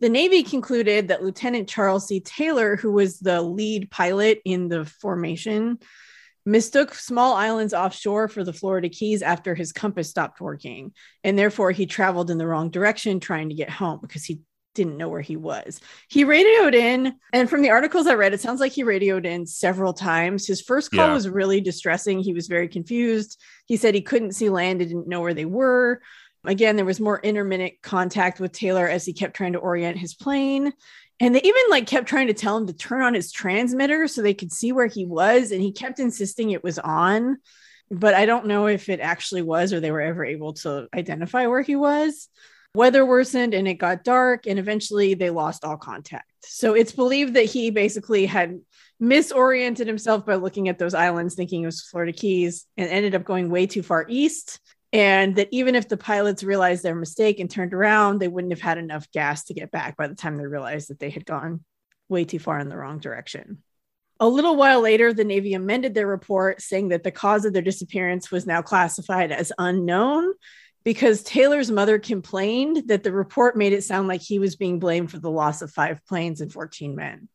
[0.00, 2.20] The Navy concluded that Lieutenant Charles C.
[2.20, 5.78] Taylor, who was the lead pilot in the formation,
[6.46, 10.92] mistook small islands offshore for the Florida Keys after his compass stopped working.
[11.22, 14.40] And therefore, he traveled in the wrong direction trying to get home because he
[14.74, 15.80] didn't know where he was.
[16.08, 19.44] He radioed in, and from the articles I read, it sounds like he radioed in
[19.44, 20.46] several times.
[20.46, 21.12] His first call Yeah.
[21.14, 22.20] was really distressing.
[22.20, 23.38] He was very confused.
[23.66, 26.00] He said he couldn't see land and didn't know where they were.
[26.44, 30.14] Again, there was more intermittent contact with Taylor as he kept trying to orient his
[30.14, 30.72] plane.
[31.20, 34.22] And they even like kept trying to tell him to turn on his transmitter so
[34.22, 35.52] they could see where he was.
[35.52, 37.38] And he kept insisting it was on.
[37.90, 41.46] But I don't know if it actually was or they were ever able to identify
[41.46, 42.28] where he was.
[42.74, 46.30] Weather worsened and it got dark, and eventually they lost all contact.
[46.44, 48.60] So it's believed that he basically had
[49.02, 53.24] misoriented himself by looking at those islands, thinking it was Florida Keys, and ended up
[53.24, 54.60] going way too far east.
[54.92, 58.60] And that even if the pilots realized their mistake and turned around, they wouldn't have
[58.60, 61.64] had enough gas to get back by the time they realized that they had gone
[62.08, 63.62] way too far in the wrong direction.
[64.18, 67.62] A little while later, the Navy amended their report saying that the cause of their
[67.62, 70.34] disappearance was now classified as unknown
[70.84, 75.10] because Taylor's mother complained that the report made it sound like he was being blamed
[75.10, 77.28] for the loss of five planes and 14 men.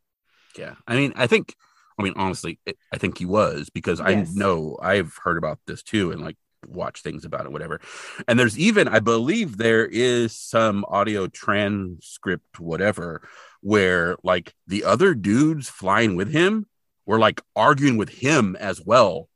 [0.57, 0.75] Yeah.
[0.87, 1.55] I mean, I think,
[1.97, 4.07] I mean, honestly, it, I think he was because Yes.
[4.07, 7.81] I know I've heard about this too and like watch things about it, whatever.
[8.27, 13.27] And there's even, I believe there is some audio transcript, whatever,
[13.61, 16.67] where like the other dudes flying with him
[17.05, 19.29] were like arguing with him as well.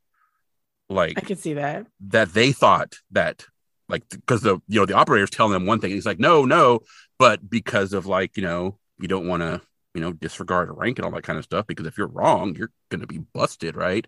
[0.90, 1.86] Like, I can see that.
[2.08, 3.46] that they thought that
[3.90, 6.80] like because the you know the operator's telling them one thing he's like no no
[7.18, 9.62] but because of like you know you don't want to
[9.94, 12.72] you know disregard rank and all that kind of stuff because if you're wrong you're
[12.90, 14.08] going to be busted right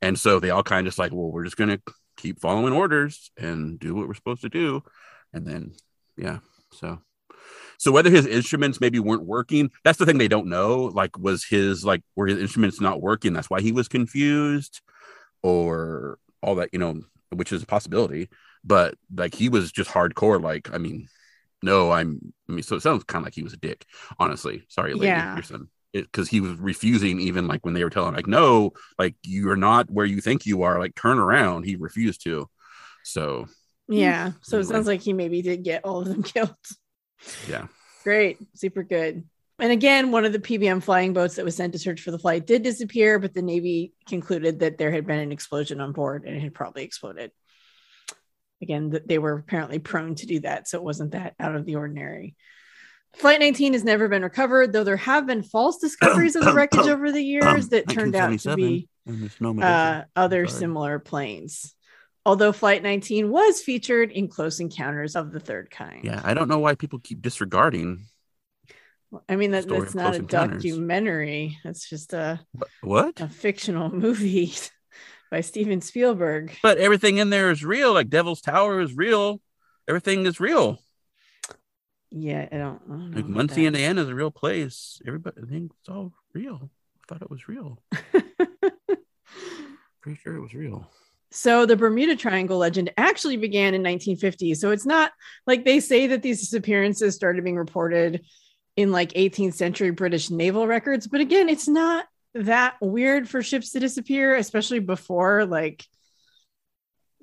[0.00, 1.80] and so they all kind of just like well we're just going to
[2.22, 4.82] keep following orders and do what we're supposed to do.
[5.32, 5.72] And then
[6.16, 6.38] yeah
[6.72, 7.00] so.
[7.78, 11.44] So whether his instruments maybe weren't working that's the thing they don't know like was
[11.44, 13.32] his like were his instruments not working?
[13.32, 14.80] That's why he was confused
[15.42, 18.28] or all that you know which is a possibility.
[18.64, 21.08] But like he was just hardcore like i mean
[21.64, 23.84] no i'm i mean so it sounds kind of like he was a dick
[24.20, 24.64] honestly.
[24.68, 25.34] Sorry lady Yeah.
[25.34, 29.14] Pearson because he was refusing even like when they were telling him, like no like
[29.22, 32.48] you're not where you think you are like turn around he refused to
[33.04, 33.46] so
[33.88, 34.30] Yeah.
[34.30, 34.36] Hmm.
[34.42, 36.54] So it sounds like he maybe did get all of them killed.
[37.48, 37.66] yeah
[38.02, 38.38] Great.
[38.54, 39.24] Super good.
[39.58, 42.18] And again, one of the PBM flying boats that was sent to search for the
[42.18, 46.24] flight did disappear, but the Navy concluded that there had been an explosion on board
[46.24, 47.30] and it had probably exploded.
[48.60, 50.68] Again, they were apparently prone to do that.
[50.68, 52.34] So it wasn't that out of the ordinary.
[53.16, 56.86] Flight 19 has never been recovered, though there have been false discoveries of the wreckage
[56.86, 58.88] over the years that turned out to be
[59.60, 61.74] uh, other similar planes.
[62.24, 66.04] Although Flight 19 was featured in Close Encounters of the Third Kind.
[66.04, 68.06] yeah i don't know why people keep disregarding
[69.28, 70.62] I mean, that, that's not a Encounters.
[70.62, 71.58] documentary.
[71.64, 72.40] That's just a,
[72.80, 74.54] what a fictional movie
[75.30, 76.56] by Steven Spielberg.
[76.62, 79.40] but everything in there is real like devil's tower is real
[79.88, 80.78] everything is real
[82.14, 83.16] Yeah, I don't, I don't know.
[83.16, 86.70] like muncie indiana is a real place everybody I think it's all real
[87.02, 87.82] i thought it was real
[90.02, 90.90] pretty sure it was real
[91.30, 94.54] So the Bermuda Triangle legend actually began in 1950.
[94.54, 95.12] So it's not
[95.46, 98.20] like they say that these disappearances started being reported
[98.76, 103.70] in like 18th century British naval records, but again, it's not that weird for ships
[103.70, 105.84] to disappear, especially before like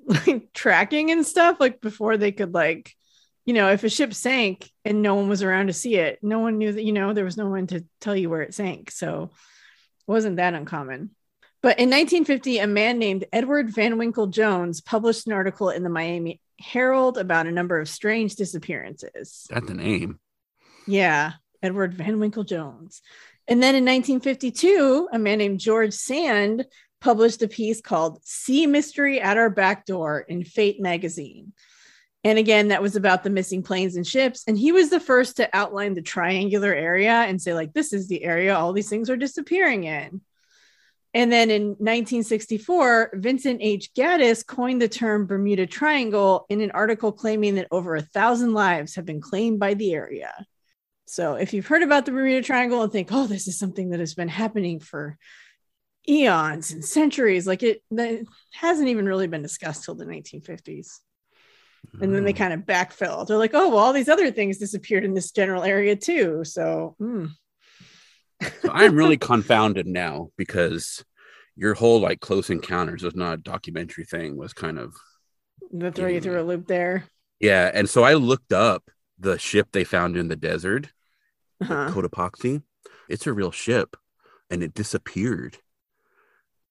[0.26, 2.96] like tracking and stuff, like before they could like
[3.50, 6.38] you know, if a ship sank and no one was around to see it, no
[6.38, 8.92] one knew that, you know, there was no one to tell you where it sank.
[8.92, 11.10] So it wasn't that uncommon.
[11.60, 15.88] But in 1950, a man named Edward Van Winkle Jones published an article in the
[15.88, 19.48] Miami Herald about a number of strange disappearances.
[19.50, 20.20] that's the name
[20.86, 23.02] Yeah, Edward Van Winkle Jones.
[23.48, 26.66] And then in 1952, a man named George Sand
[27.00, 31.52] published a piece called Sea Mystery at Our Back Door in Fate magazine.
[32.22, 34.44] And again, that was about the missing planes and ships.
[34.46, 38.08] And he was the first to outline the triangular area and say, like, this is
[38.08, 40.20] the area all these things are disappearing in.
[41.12, 43.92] And then in 1964, Vincent H.
[43.94, 48.94] Gaddis coined the term Bermuda Triangle in an article claiming that over a thousand lives
[48.94, 50.32] have been claimed by the area.
[51.06, 53.98] So if you've heard about the Bermuda Triangle and think, oh, this is something that
[53.98, 55.18] has been happening for
[56.08, 61.00] eons and centuries, like it that hasn't even really been discussed till the 1950s.
[62.00, 62.36] And then they Oh.
[62.36, 63.26] kind of backfill.
[63.26, 66.44] They're like, oh, well, all these other things disappeared in this general area too.
[66.44, 67.26] So, hmm.
[68.62, 71.04] So I'm really confounded now because
[71.56, 74.94] your whole like close encounters was not a documentary thing was kind of
[75.72, 77.04] the throw you through a loop there.
[77.38, 77.70] yeah.
[77.74, 80.88] And so I looked up the ship they found in the desert,
[81.60, 81.90] Uh-huh.
[81.90, 82.62] Cotopaxi.
[83.10, 83.96] It's a real ship
[84.48, 85.58] and it disappeared.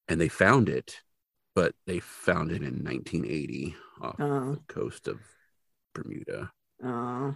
[0.07, 1.01] And they found it,
[1.53, 4.51] but they found it in 1980 off Oh.
[4.55, 5.19] the coast of
[5.93, 6.51] Bermuda.
[6.83, 7.35] Oh,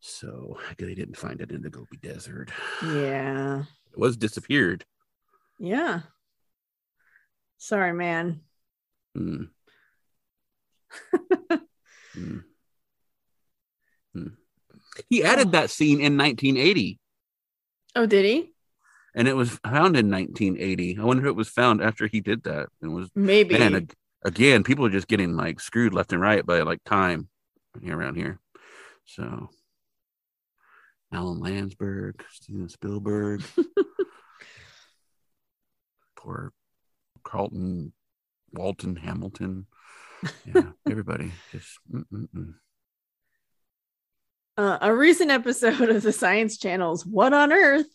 [0.00, 2.50] So I guess they didn't find it in the Gobi Desert.
[2.84, 3.62] yeah.
[3.92, 4.84] It was disappeared.
[5.58, 6.00] Yeah.
[7.58, 8.40] Sorry, man.
[9.14, 9.44] Hmm.
[12.14, 12.38] Hmm.
[14.12, 14.26] Hmm.
[15.08, 15.50] He added Oh.
[15.52, 16.98] that scene in 1980,
[17.96, 18.52] Oh, did he?
[19.14, 20.98] and it was found in 1980.
[20.98, 22.68] I wonder if it was found after he did that.
[22.82, 23.58] It was Maybe.
[23.58, 23.88] man
[24.24, 27.28] again, people are just getting like screwed left and right by like time
[27.88, 28.38] around here.
[29.04, 29.50] So,
[31.12, 33.42] Alan Landsburg, Steven Spielberg,
[36.16, 36.52] poor
[37.22, 37.92] Carlton,
[38.52, 39.66] Walton, Hamilton,
[40.46, 41.78] yeah, everybody just.
[41.92, 42.54] mm-mm-mm.
[44.58, 47.88] Uh, a recent episode of the Science Channel's What on Earth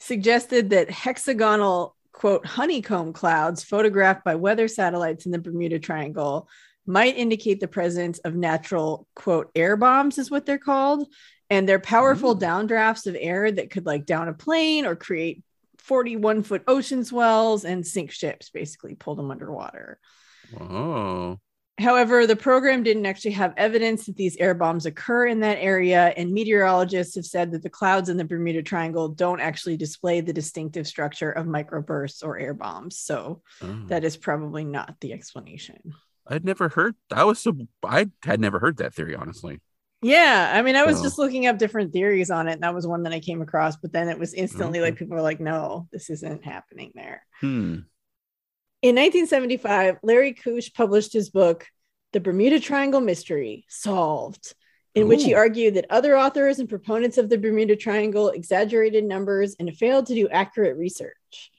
[0.00, 6.48] suggested that hexagonal, quote, honeycomb clouds photographed by weather satellites in the Bermuda Triangle
[6.84, 11.06] might indicate the presence of natural, quote, air bombs, is what they're called.
[11.48, 12.38] And they're powerful Ooh.
[12.38, 15.44] downdrafts of air that could like down a plane or create
[15.78, 20.00] 41 foot ocean swells and sink ships, basically pull them underwater.
[20.60, 21.38] Oh,
[21.78, 26.12] However, the program didn't actually have evidence that these air bombs occur in that area,
[26.16, 30.32] and meteorologists have said that the clouds in the Bermuda Triangle don't actually display the
[30.32, 32.98] distinctive structure of microbursts or air bombs.
[32.98, 33.82] So oh.
[33.86, 35.94] that is probably not the explanation.
[36.26, 36.94] I'd never heard.
[37.10, 39.60] that was so I had never heard that theory, honestly.
[40.02, 42.74] Yeah, I mean, I was So- just looking up different theories on it, and that
[42.74, 43.76] was one that I came across.
[43.76, 44.90] But then it was instantly Okay.
[44.90, 47.78] like people were like, "No, this isn't happening there." Hmm.
[48.80, 51.66] In 1975, Larry Kush published his book,
[52.12, 54.54] The Bermuda Triangle Mystery Solved,
[54.94, 59.56] in which he argued that other authors and proponents of the Bermuda Triangle exaggerated numbers
[59.58, 61.50] and failed to do accurate research.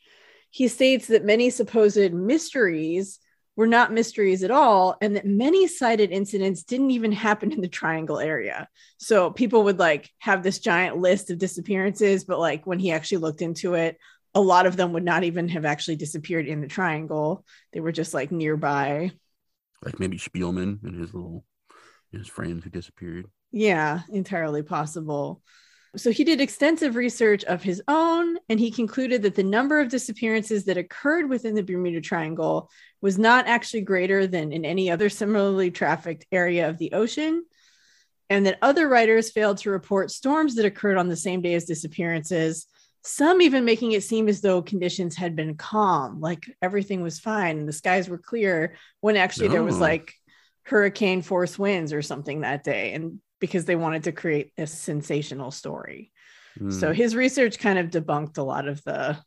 [0.49, 3.19] He states that many supposed mysteries
[3.57, 7.67] were not mysteries at all, and that many cited incidents didn't even happen in the
[7.67, 8.69] triangle area.
[8.97, 13.17] So people would like have this giant list of disappearances, but like when he actually
[13.17, 13.97] looked into it,
[14.35, 17.45] a lot of them would not even have actually disappeared in the triangle.
[17.73, 19.11] They were just like nearby.
[19.83, 21.45] Like maybe Spielman and his little
[22.11, 23.27] his friends who disappeared.
[23.51, 25.41] Yeah, entirely possible.
[25.95, 29.89] So he did extensive research of his own, and he concluded that the number of
[29.89, 32.69] disappearances that occurred within the Bermuda Triangle
[33.01, 37.43] was not actually greater than in any other similarly trafficked area of the ocean,
[38.29, 41.65] and that other writers failed to report storms that occurred on the same day as
[41.65, 42.67] disappearances,
[43.03, 47.57] some even making it seem as though conditions had been calm, like everything was fine
[47.57, 50.13] and the skies were clear, when actually there was like
[50.63, 52.93] hurricane force winds or something that day.
[52.93, 56.11] And because they wanted to create a sensational story.
[56.67, 56.93] So Hmm.
[56.93, 59.17] his research kind of debunked a lot of the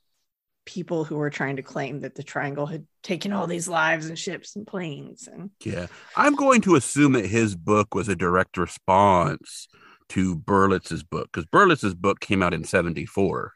[0.65, 4.19] people who were trying to claim that the triangle had taken all these lives and
[4.19, 5.87] ships and planes and Yeah.
[6.17, 9.69] I'm going to assume that his book was a direct response
[10.11, 13.53] to Berlitz's book because Berlitz's book came out in 74.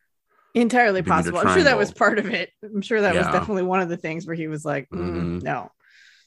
[0.56, 1.38] Entirely possible.
[1.38, 2.50] I'm sure that was part of it.
[2.64, 5.42] I'm sure that was definitely one of the things where he was like, "Mm, Mhm.
[5.42, 5.70] no.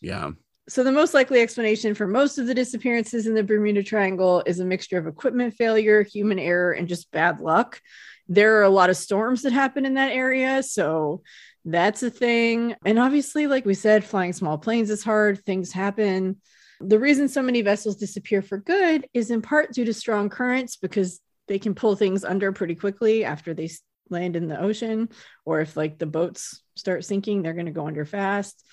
[0.02, 0.32] Yeah.
[0.70, 4.60] So the most likely explanation for most of the disappearances in the Bermuda Triangle is
[4.60, 7.82] a mixture of equipment failure, human error, and just bad luck.
[8.28, 11.24] There are a lot of storms that happen in that area, so
[11.66, 12.76] that's a thing.
[12.86, 16.40] And obviously, like we said, flying small planes is hard, things happen.
[16.80, 20.78] The reason so many vessels disappear for good is in part due to strong currents
[20.78, 23.70] because they can pull things under pretty quickly after they
[24.12, 25.10] land in the ocean
[25.46, 28.64] or if like the boats start sinking they're going to go under fast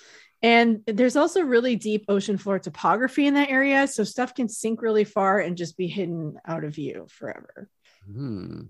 [0.42, 4.82] and there's also really deep ocean floor topography in that area so stuff can sink
[4.82, 7.68] really far and just be hidden out of view forever
[8.10, 8.60] Hmm.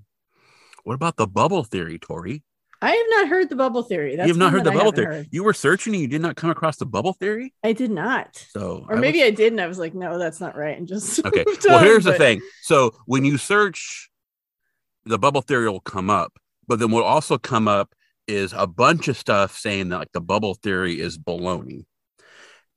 [0.85, 2.43] What about the bubble theory, Tori?
[2.83, 4.93] i have not heard the bubble theory That's you have not heard the I bubble
[4.93, 5.15] theory.
[5.17, 5.29] heard.
[5.31, 7.53] You were searching and you did not come across the bubble theory.
[7.65, 10.19] i did not So, or I maybe was- i did and i was like no
[10.19, 11.45] that's not right and just okay.
[11.67, 12.41] Well, on, here's the thing.
[12.63, 14.11] So when you search,
[15.05, 16.33] the bubble theory will come up,
[16.69, 17.95] but then what also come up
[18.27, 21.85] is a bunch of stuff saying that like the bubble theory is baloney.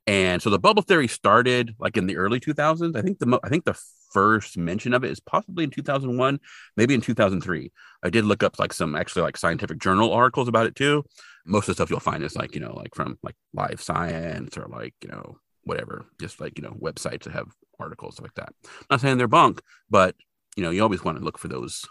[0.07, 2.95] And so the bubble theory started like in the early 2000s.
[2.95, 3.79] I think the I think the
[4.11, 6.39] first mention of it is possibly in 2001,
[6.75, 7.71] maybe in 2003.
[8.03, 11.03] I did look up like some actually like scientific journal articles about it too.
[11.45, 14.57] Most of the stuff you'll find is like you know like from like Live Science
[14.57, 17.47] or like you know whatever, just like you know websites that have
[17.79, 18.53] articles like that.
[18.89, 20.15] not saying they're bunk, but
[20.55, 21.85] you know you always want to look for those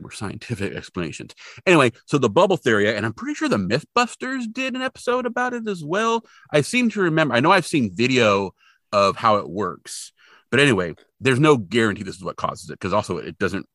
[0.00, 1.34] more scientific explanations.
[1.66, 5.54] Anyway, so the bubble theory, and I'm pretty sure the Mythbusters did an episode about
[5.54, 6.24] it as well.
[6.52, 7.34] I seem to remember.
[7.34, 8.54] I know I've seen video
[8.92, 10.12] of how it works,
[10.50, 13.66] but anyway, there's no guarantee this is what causes it because also it doesn't.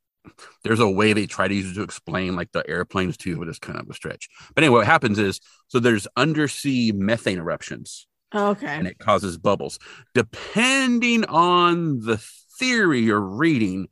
[0.63, 3.47] There's a way they try to use it to explain like the airplanes too, but
[3.47, 4.27] it's kind of a stretch.
[4.53, 5.39] But anyway, what happens is
[5.69, 8.67] so there's undersea methane eruptions Okay.
[8.67, 9.79] and it causes bubbles.
[10.13, 12.17] Depending on the
[12.59, 13.87] theory you're reading,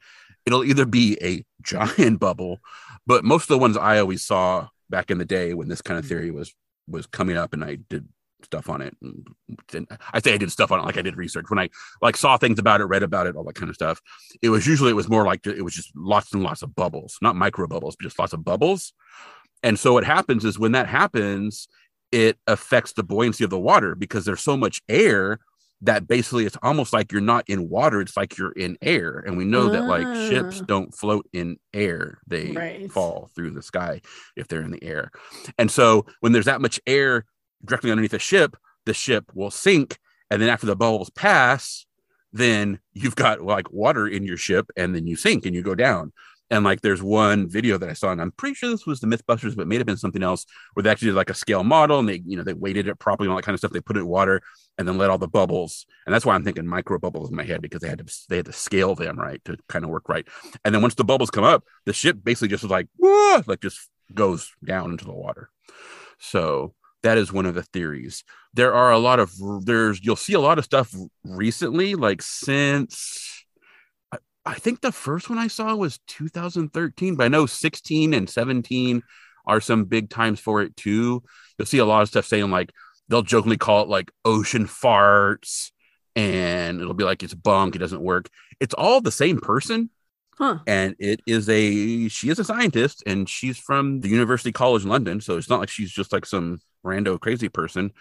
[0.46, 2.60] it'll either be a giant bubble,
[3.06, 5.98] but most of the ones I always saw back in the day when this kind
[5.98, 6.10] of mm-hmm.
[6.10, 6.54] theory was
[6.88, 8.08] was coming up and I did
[8.44, 8.96] stuff on it.
[9.02, 9.28] And,
[9.74, 11.50] and I say I did stuff on it like I did research.
[11.50, 11.70] When I
[12.02, 14.00] like saw things about it, read about it, all that kind of stuff.
[14.42, 17.18] It was usually it was more like it was just lots and lots of bubbles,
[17.22, 18.94] not micro bubbles, but just lots of bubbles.
[19.64, 21.68] And so what happens is when that happens,
[22.12, 25.40] it affects the buoyancy of the water because there's so much air
[25.82, 29.38] that basically it's almost like you're not in water it's like you're in air and
[29.38, 30.66] we know that like ships Ah.
[30.68, 32.92] don't float in air they Right.
[32.92, 34.02] fall through the sky
[34.36, 35.12] if they're in the air
[35.58, 37.26] and so when there's that much air
[37.64, 38.56] directly underneath a ship
[38.86, 39.98] the ship will sink
[40.32, 41.86] and then after the bubbles pass
[42.32, 45.76] then you've got like water in your ship and then you sink and you go
[45.76, 46.12] down
[46.50, 49.08] and like there's one video that I saw, and I'm pretty sure this was the
[49.08, 51.64] Mythbusters, but it may have been something else where they actually did like a scale
[51.64, 53.72] model and they, you know, they weighted it properly and all that kind of stuff.
[53.72, 54.42] They put it in water
[54.78, 55.86] and then let all the bubbles.
[56.06, 58.38] And that's why I'm thinking micro bubbles in my head because they had to they
[58.38, 60.28] had to scale them right to kind of work right.
[60.64, 63.42] And then once the bubbles come up, the ship basically just was like, Whoa!
[63.48, 65.50] like just goes down into the water.
[66.20, 68.24] So that is one of the theories.
[68.54, 69.32] There are a lot of
[69.64, 70.94] there's you'll see a lot of stuff
[71.24, 73.45] recently, like since
[74.46, 79.02] I, think the first one I saw was 2013, but I know 16 and 17
[79.48, 81.24] are some big times for it too.
[81.58, 82.72] You'll see a lot of stuff saying like
[83.08, 85.72] they'll jokingly call it like ocean farts,
[86.16, 88.30] and it'll be like it's bunk, it doesn't work.
[88.60, 89.90] It's all the same person,
[90.38, 90.60] Huh.
[90.68, 95.22] and it is a she is a scientist and she's from the university college london
[95.22, 97.92] so it's not like she's just like some rando crazy person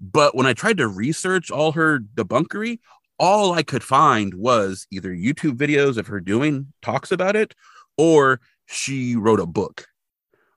[0.00, 2.80] but when i tried to research all her debunkery
[3.18, 7.54] all i could find was either youtube videos of her doing talks about it
[7.96, 9.86] or she wrote a book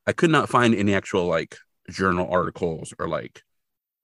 [0.07, 1.57] i could not find any actual like
[1.89, 3.43] journal articles or like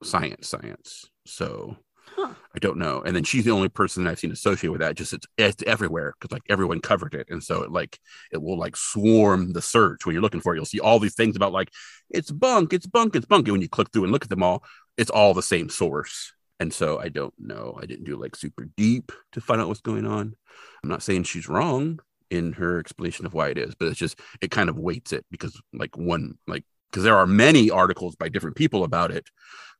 [0.04, 1.78] science science so
[2.16, 2.34] Huh.
[2.56, 3.02] I don't know.
[3.06, 4.96] And then she's the only person that I've seen associated with that.
[4.96, 8.00] Just it's, it's everywhere because like everyone covered it, and so it like
[8.32, 10.58] it will like swarm the search when you're looking for it.
[10.58, 11.72] You'll see all these things about like
[12.10, 13.48] it's bunk, it's bunk, it's bunk.
[13.48, 14.64] And when you click through and look at them all,
[14.98, 16.32] it's all the same source.
[16.60, 17.78] And so I don't know.
[17.82, 20.36] I didn't do like super deep to find out what's going on.
[20.84, 22.00] I'm not saying she's wrong
[22.30, 25.26] in her explanation of why it is, but it's just it kind of weights it
[25.32, 29.30] because like one like because there are many articles by different people about it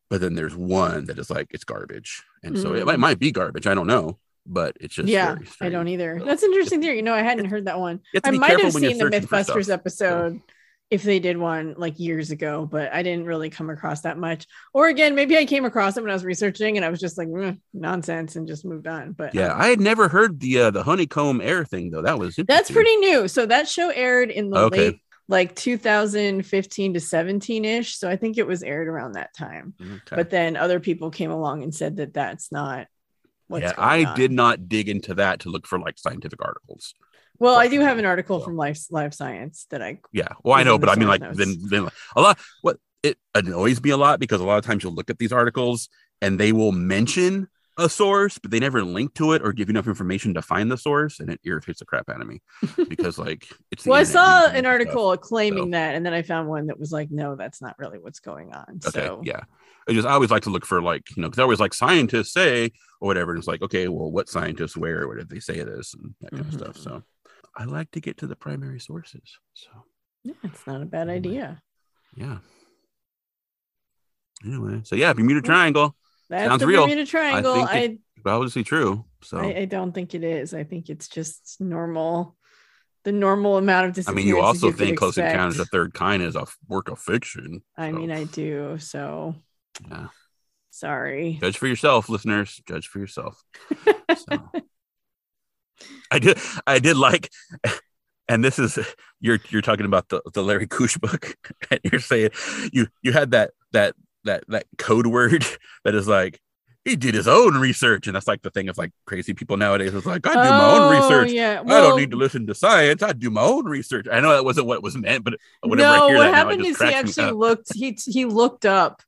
[0.10, 2.86] but then there's one that is like it's garbage and so it, Mm.
[2.88, 6.22] might- might be garbage i don't know but it's just yeah, I don't either.
[6.24, 6.98] That's interesting theory.
[6.98, 7.96] You know, I hadn't heard that one.
[8.14, 10.40] You have to I might have seen the Mythbusters episode
[10.92, 14.46] if they did one like years ago, but I didn't really come across that much.
[14.74, 17.18] Or again, maybe I came across it when I was researching and I was just
[17.18, 19.14] like "Mm, nonsense and just moved on.
[19.14, 22.20] But yeah um, i had never heard the uh, the honeycomb air thing though that
[22.20, 23.28] was that's pretty new.
[23.28, 24.72] So that show aired in the Okay.
[24.72, 27.98] late like 2015 to 17 ish.
[27.98, 29.74] So I think it was aired around that time.
[29.82, 30.16] Okay.
[30.16, 32.88] But then other people came along and said that that's not
[33.48, 34.16] what's yeah i on.
[34.16, 36.94] did not dig into that to look for like scientific articles
[37.40, 40.64] Well, I do have an article from Life Live Science that I yeah well i
[40.64, 41.38] know but i mean like notes.
[41.38, 44.84] then then a lot what it annoys me a lot because a lot of times
[44.84, 45.90] you'll look at these articles
[46.22, 49.74] and they will mention a source but they never link to it or give you
[49.74, 52.42] enough information to find the source and it irritates the crap out of me
[52.90, 54.66] because like it's well, I saw an at stuff.
[54.66, 55.72] article claiming so.
[55.72, 58.54] that, and then I found one that was like, no, that's not really what's going
[58.54, 58.80] on.
[58.88, 59.42] Okay, so yeah.
[59.90, 61.74] I just I always like to look for like you know because I always like
[61.74, 62.72] scientists say
[63.02, 63.32] or whatever.
[63.34, 65.06] And it's like okay, well, what scientists where?
[65.08, 66.48] What did they say this and that kind Mhm.
[66.48, 66.78] of stuff.
[66.78, 67.04] So
[67.56, 69.22] I like to get to the primary sources.
[69.54, 69.70] So
[70.24, 71.16] yeah, it's not a bad Anyway.
[71.38, 71.62] idea.
[72.16, 72.38] yeah.
[74.46, 75.96] Anyway, so yeah, Bermuda Triangle,
[76.30, 76.84] That's Sounds the real.
[76.84, 77.54] Bermuda Triangle.
[77.56, 79.06] think I, it- obviously true.
[79.24, 80.54] So I, I don't think it is.
[80.54, 82.36] I think it's just normal,
[83.06, 85.32] the normal amount of I mean, you also could think Close expect.
[85.34, 87.62] Encounters of the Third Kind is a work of fiction.
[87.78, 88.78] I mean, I do.
[88.80, 89.36] So
[89.90, 90.08] yeah.
[90.72, 91.38] sorry.
[91.42, 92.62] Judge for yourself, listeners.
[92.68, 93.42] Judge for yourself.
[94.16, 94.38] So.
[96.12, 97.32] I did I did like
[98.28, 98.78] and this is
[99.20, 101.36] you're you're talking about the, the Larry Kush book
[101.72, 102.32] and you're saying
[102.72, 105.46] you you had that that that that code word
[105.84, 106.40] that is like
[106.84, 109.94] he did his own research and that's like the thing of like crazy people nowadays
[109.94, 111.62] it's like I do my own Oh, research Yeah.
[111.66, 114.46] I don't need to listen to science I do my own research I know that
[114.46, 116.94] wasn't what was meant but whenever I no, hear what that happened just is he
[116.94, 117.74] actually looked.
[117.74, 119.02] He he looked up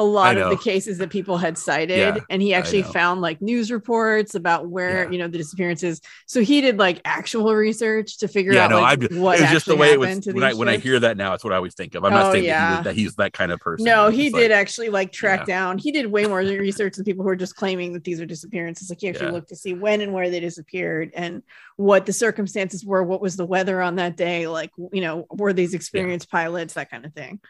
[0.00, 3.42] a lot of the cases that people had cited Yeah, and he actually found like
[3.42, 5.10] news reports about where Yeah.
[5.10, 6.00] you know the disappearances.
[6.26, 9.42] So he did like actual research to figure Yeah, out no, like, I'm what it
[9.42, 11.42] was just the way it was to when I when I hear that now, it's
[11.42, 12.04] what I always think of.
[12.04, 13.84] I'm Oh, not saying that, he that he's that kind of person.
[13.86, 17.24] no he did like, actually like track down he did way more research than people
[17.24, 20.00] who are just claiming that these are disappearances like he actually looked to see when
[20.00, 21.42] and where they disappeared and
[21.76, 25.52] what the circumstances were what was the weather on that day like you know were
[25.52, 27.40] these experienced pilots that kind of thing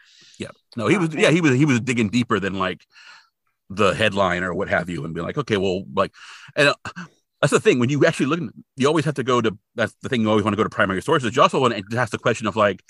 [0.75, 2.85] No, he was yeah, he was he was digging deeper than like
[3.69, 6.11] the headline or what have you, and be like, okay, well, like,
[6.55, 6.75] and uh,
[7.41, 10.09] that's the thing when you actually look, you always have to go to that's the
[10.09, 11.35] thing you always want to go to primary sources.
[11.35, 12.83] You also want to ask the question of like,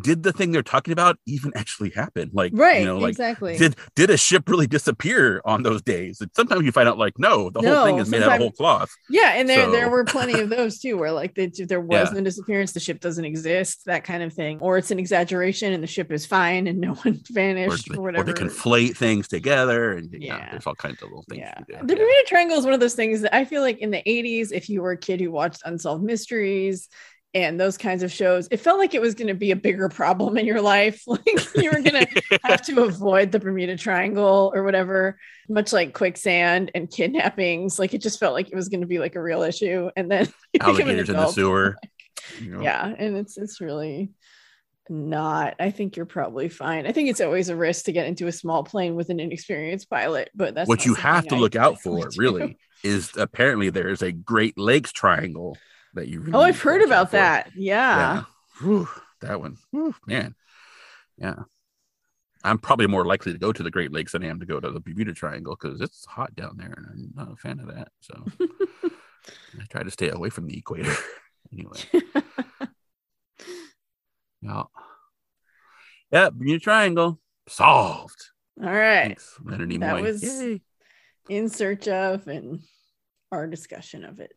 [0.00, 2.30] did the thing they're talking about even actually happen?
[2.32, 6.20] Like, right you know, like exactly did did a ship really disappear on those days?
[6.20, 8.52] And sometimes you find out like, no, the whole thing is made out of whole
[8.52, 8.90] cloth.
[9.08, 12.18] Yeah, and there there were plenty of those too, where like they, there was Yeah.
[12.18, 15.82] no disappearance, the ship doesn't exist, that kind of thing, or it's an exaggeration and
[15.82, 18.32] the ship is fine and no one vanished or or whatever.
[18.32, 20.50] they conflate things together, and yeah, Yeah.
[20.52, 21.40] there's all kinds of little things.
[21.40, 21.84] yeah, the.
[21.84, 24.68] Bermuda Triangle is one of those things that I feel like in the '80s, if
[24.68, 26.88] you were a kid who watched Unsolved Mysteries
[27.32, 29.88] and those kinds of shows, it felt like it was going to be a bigger
[29.88, 31.02] problem in your life.
[31.10, 35.18] Like you were going to have to avoid the Bermuda Triangle or whatever,
[35.48, 37.78] much like quicksand and kidnappings.
[37.78, 39.90] Like it just felt like it was going to be like a real issue.
[39.96, 41.76] And then you become an alligators in the sewer.
[42.40, 42.60] you know.
[42.62, 44.12] Yeah, and it's it's really
[44.88, 45.54] not.
[45.58, 46.86] I think you're probably fine.
[46.86, 49.90] I think it's always a risk to get into a small plane with an inexperienced
[49.90, 52.20] pilot, but that's what you have to I look out for do.
[52.20, 55.56] really is apparently there is a Great Lakes Triangle
[55.94, 57.50] that you really Oh, I've heard about that.
[57.56, 57.96] Yeah.
[57.96, 58.22] Yeah.
[58.60, 58.88] Whew,
[59.20, 59.56] that one.
[59.70, 60.34] Whew, man.
[61.18, 61.34] Yeah.
[62.42, 64.60] I'm probably more likely to go to the Great Lakes than I am to go
[64.60, 67.66] to the Bermuda Triangle because it's hot down there and I'm not a fan of
[67.66, 67.88] that.
[68.00, 68.24] So
[69.60, 70.94] I try to stay away from the equator.
[71.52, 71.78] anyway.
[74.42, 74.62] Yeah.
[76.10, 78.16] Yeah, Bermuda Triangle solved.
[78.62, 79.08] All right.
[79.18, 80.62] Thanks, That was- Yay.
[81.28, 82.60] In search of and
[83.30, 84.32] our discussion of it.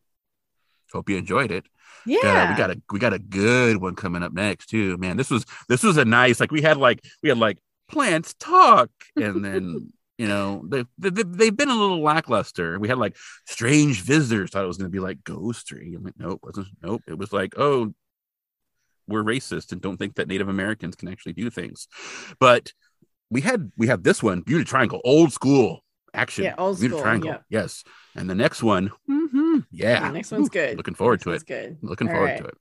[0.94, 1.66] Hope you enjoyed it.
[2.06, 2.22] Yeah.
[2.22, 5.18] Got a- we got a we got a good one coming up next too, man.
[5.18, 7.58] This was this was a nice like we had like we had like
[7.90, 12.80] plants talk, and then you know they, they they've been a little lackluster.
[12.80, 13.16] We had like
[13.46, 14.52] strange visitors.
[14.52, 15.96] Thought it was going to be like ghostry.
[15.96, 16.68] I'm like, nope, wasn't.
[16.82, 17.94] Nope, it was like oh,
[19.08, 21.88] we're racist and don't think that Native Americans can actually do things.
[22.40, 22.72] But
[23.30, 25.83] we had we had this one, Beauty Triangle, old school
[26.14, 26.46] action.
[26.46, 27.44] Yeah, old school, Triangle, yep.
[27.50, 27.84] yes.
[28.16, 30.78] And the next one, mhm, yeah, The next one's Ooh, good.
[30.78, 31.46] Looking forward to it.
[31.46, 31.78] Good.
[31.82, 32.38] Looking All forward right.
[32.40, 32.58] to it.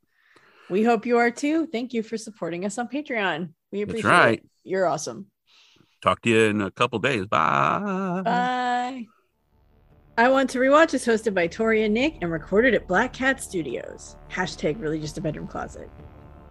[0.70, 1.66] We hope you are too.
[1.66, 3.50] Thank you for supporting us on Patreon.
[3.70, 4.38] We appreciate right.
[4.38, 4.48] it.
[4.64, 5.26] You're awesome.
[6.02, 7.26] Talk to you in a couple days.
[7.26, 8.22] Bye.
[8.24, 9.06] Bye.
[10.18, 13.42] I Want to Rewatch is hosted by Tori and Nick and recorded at Black Cat
[13.42, 14.16] Studios.
[14.30, 15.88] Hashtag really just a bedroom closet.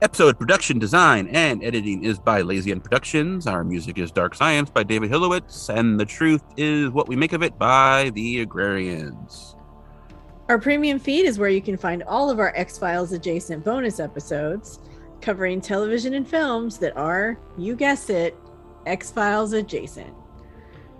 [0.04, 3.46] Episode production, design, and editing is by Lazy End Productions.
[3.46, 7.34] Our music is Dark Science by David Hilowitz, and The Truth is What We Make
[7.34, 9.56] of It by The Agrarians.
[10.50, 14.00] Our premium feed is where you can find all of our X Files adjacent bonus
[14.00, 14.80] episodes
[15.22, 18.36] covering television and films that are, you guess it,
[18.88, 20.16] X Files adjacent.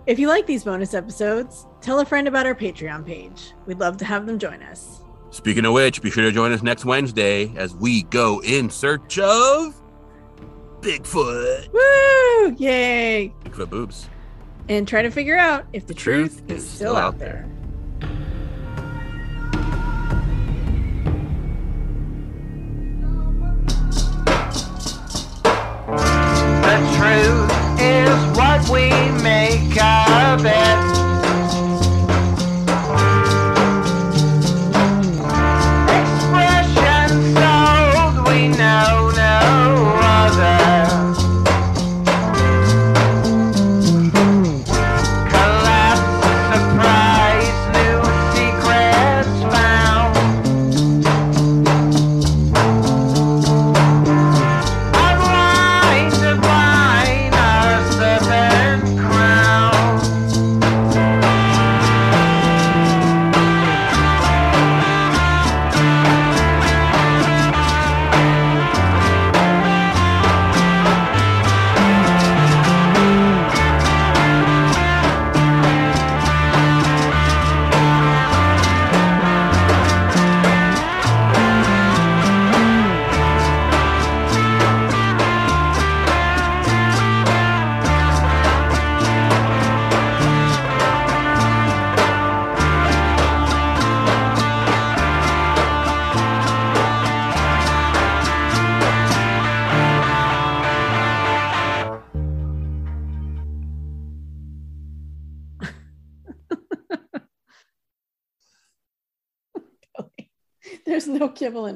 [0.06, 3.52] If you like these bonus episodes, tell a friend about our Patreon page.
[3.66, 5.01] We'd love to have them join us.
[5.32, 9.18] Speaking of which, be sure to join us next Wednesday as we go in search
[9.18, 9.74] of
[10.82, 11.72] Bigfoot.
[11.72, 12.54] Woo!
[12.58, 13.32] Yay!
[13.42, 14.10] Bigfoot boobs.
[14.68, 17.48] And try to figure out if the, truth, is still out there.
[26.62, 28.90] The truth is what we
[29.22, 30.91] make of it.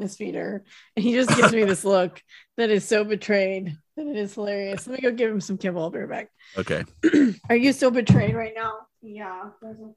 [0.07, 0.65] Kibble feeder.
[0.95, 2.23] And he just gives me this look
[2.57, 4.87] that is so betrayed that it is hilarious.
[4.87, 5.83] Let me go give him some kibble.
[5.83, 6.31] I'll be right back.
[6.59, 6.85] Okay.
[7.49, 8.75] Are you so betrayed right now?
[9.03, 9.95] Yeah, there's no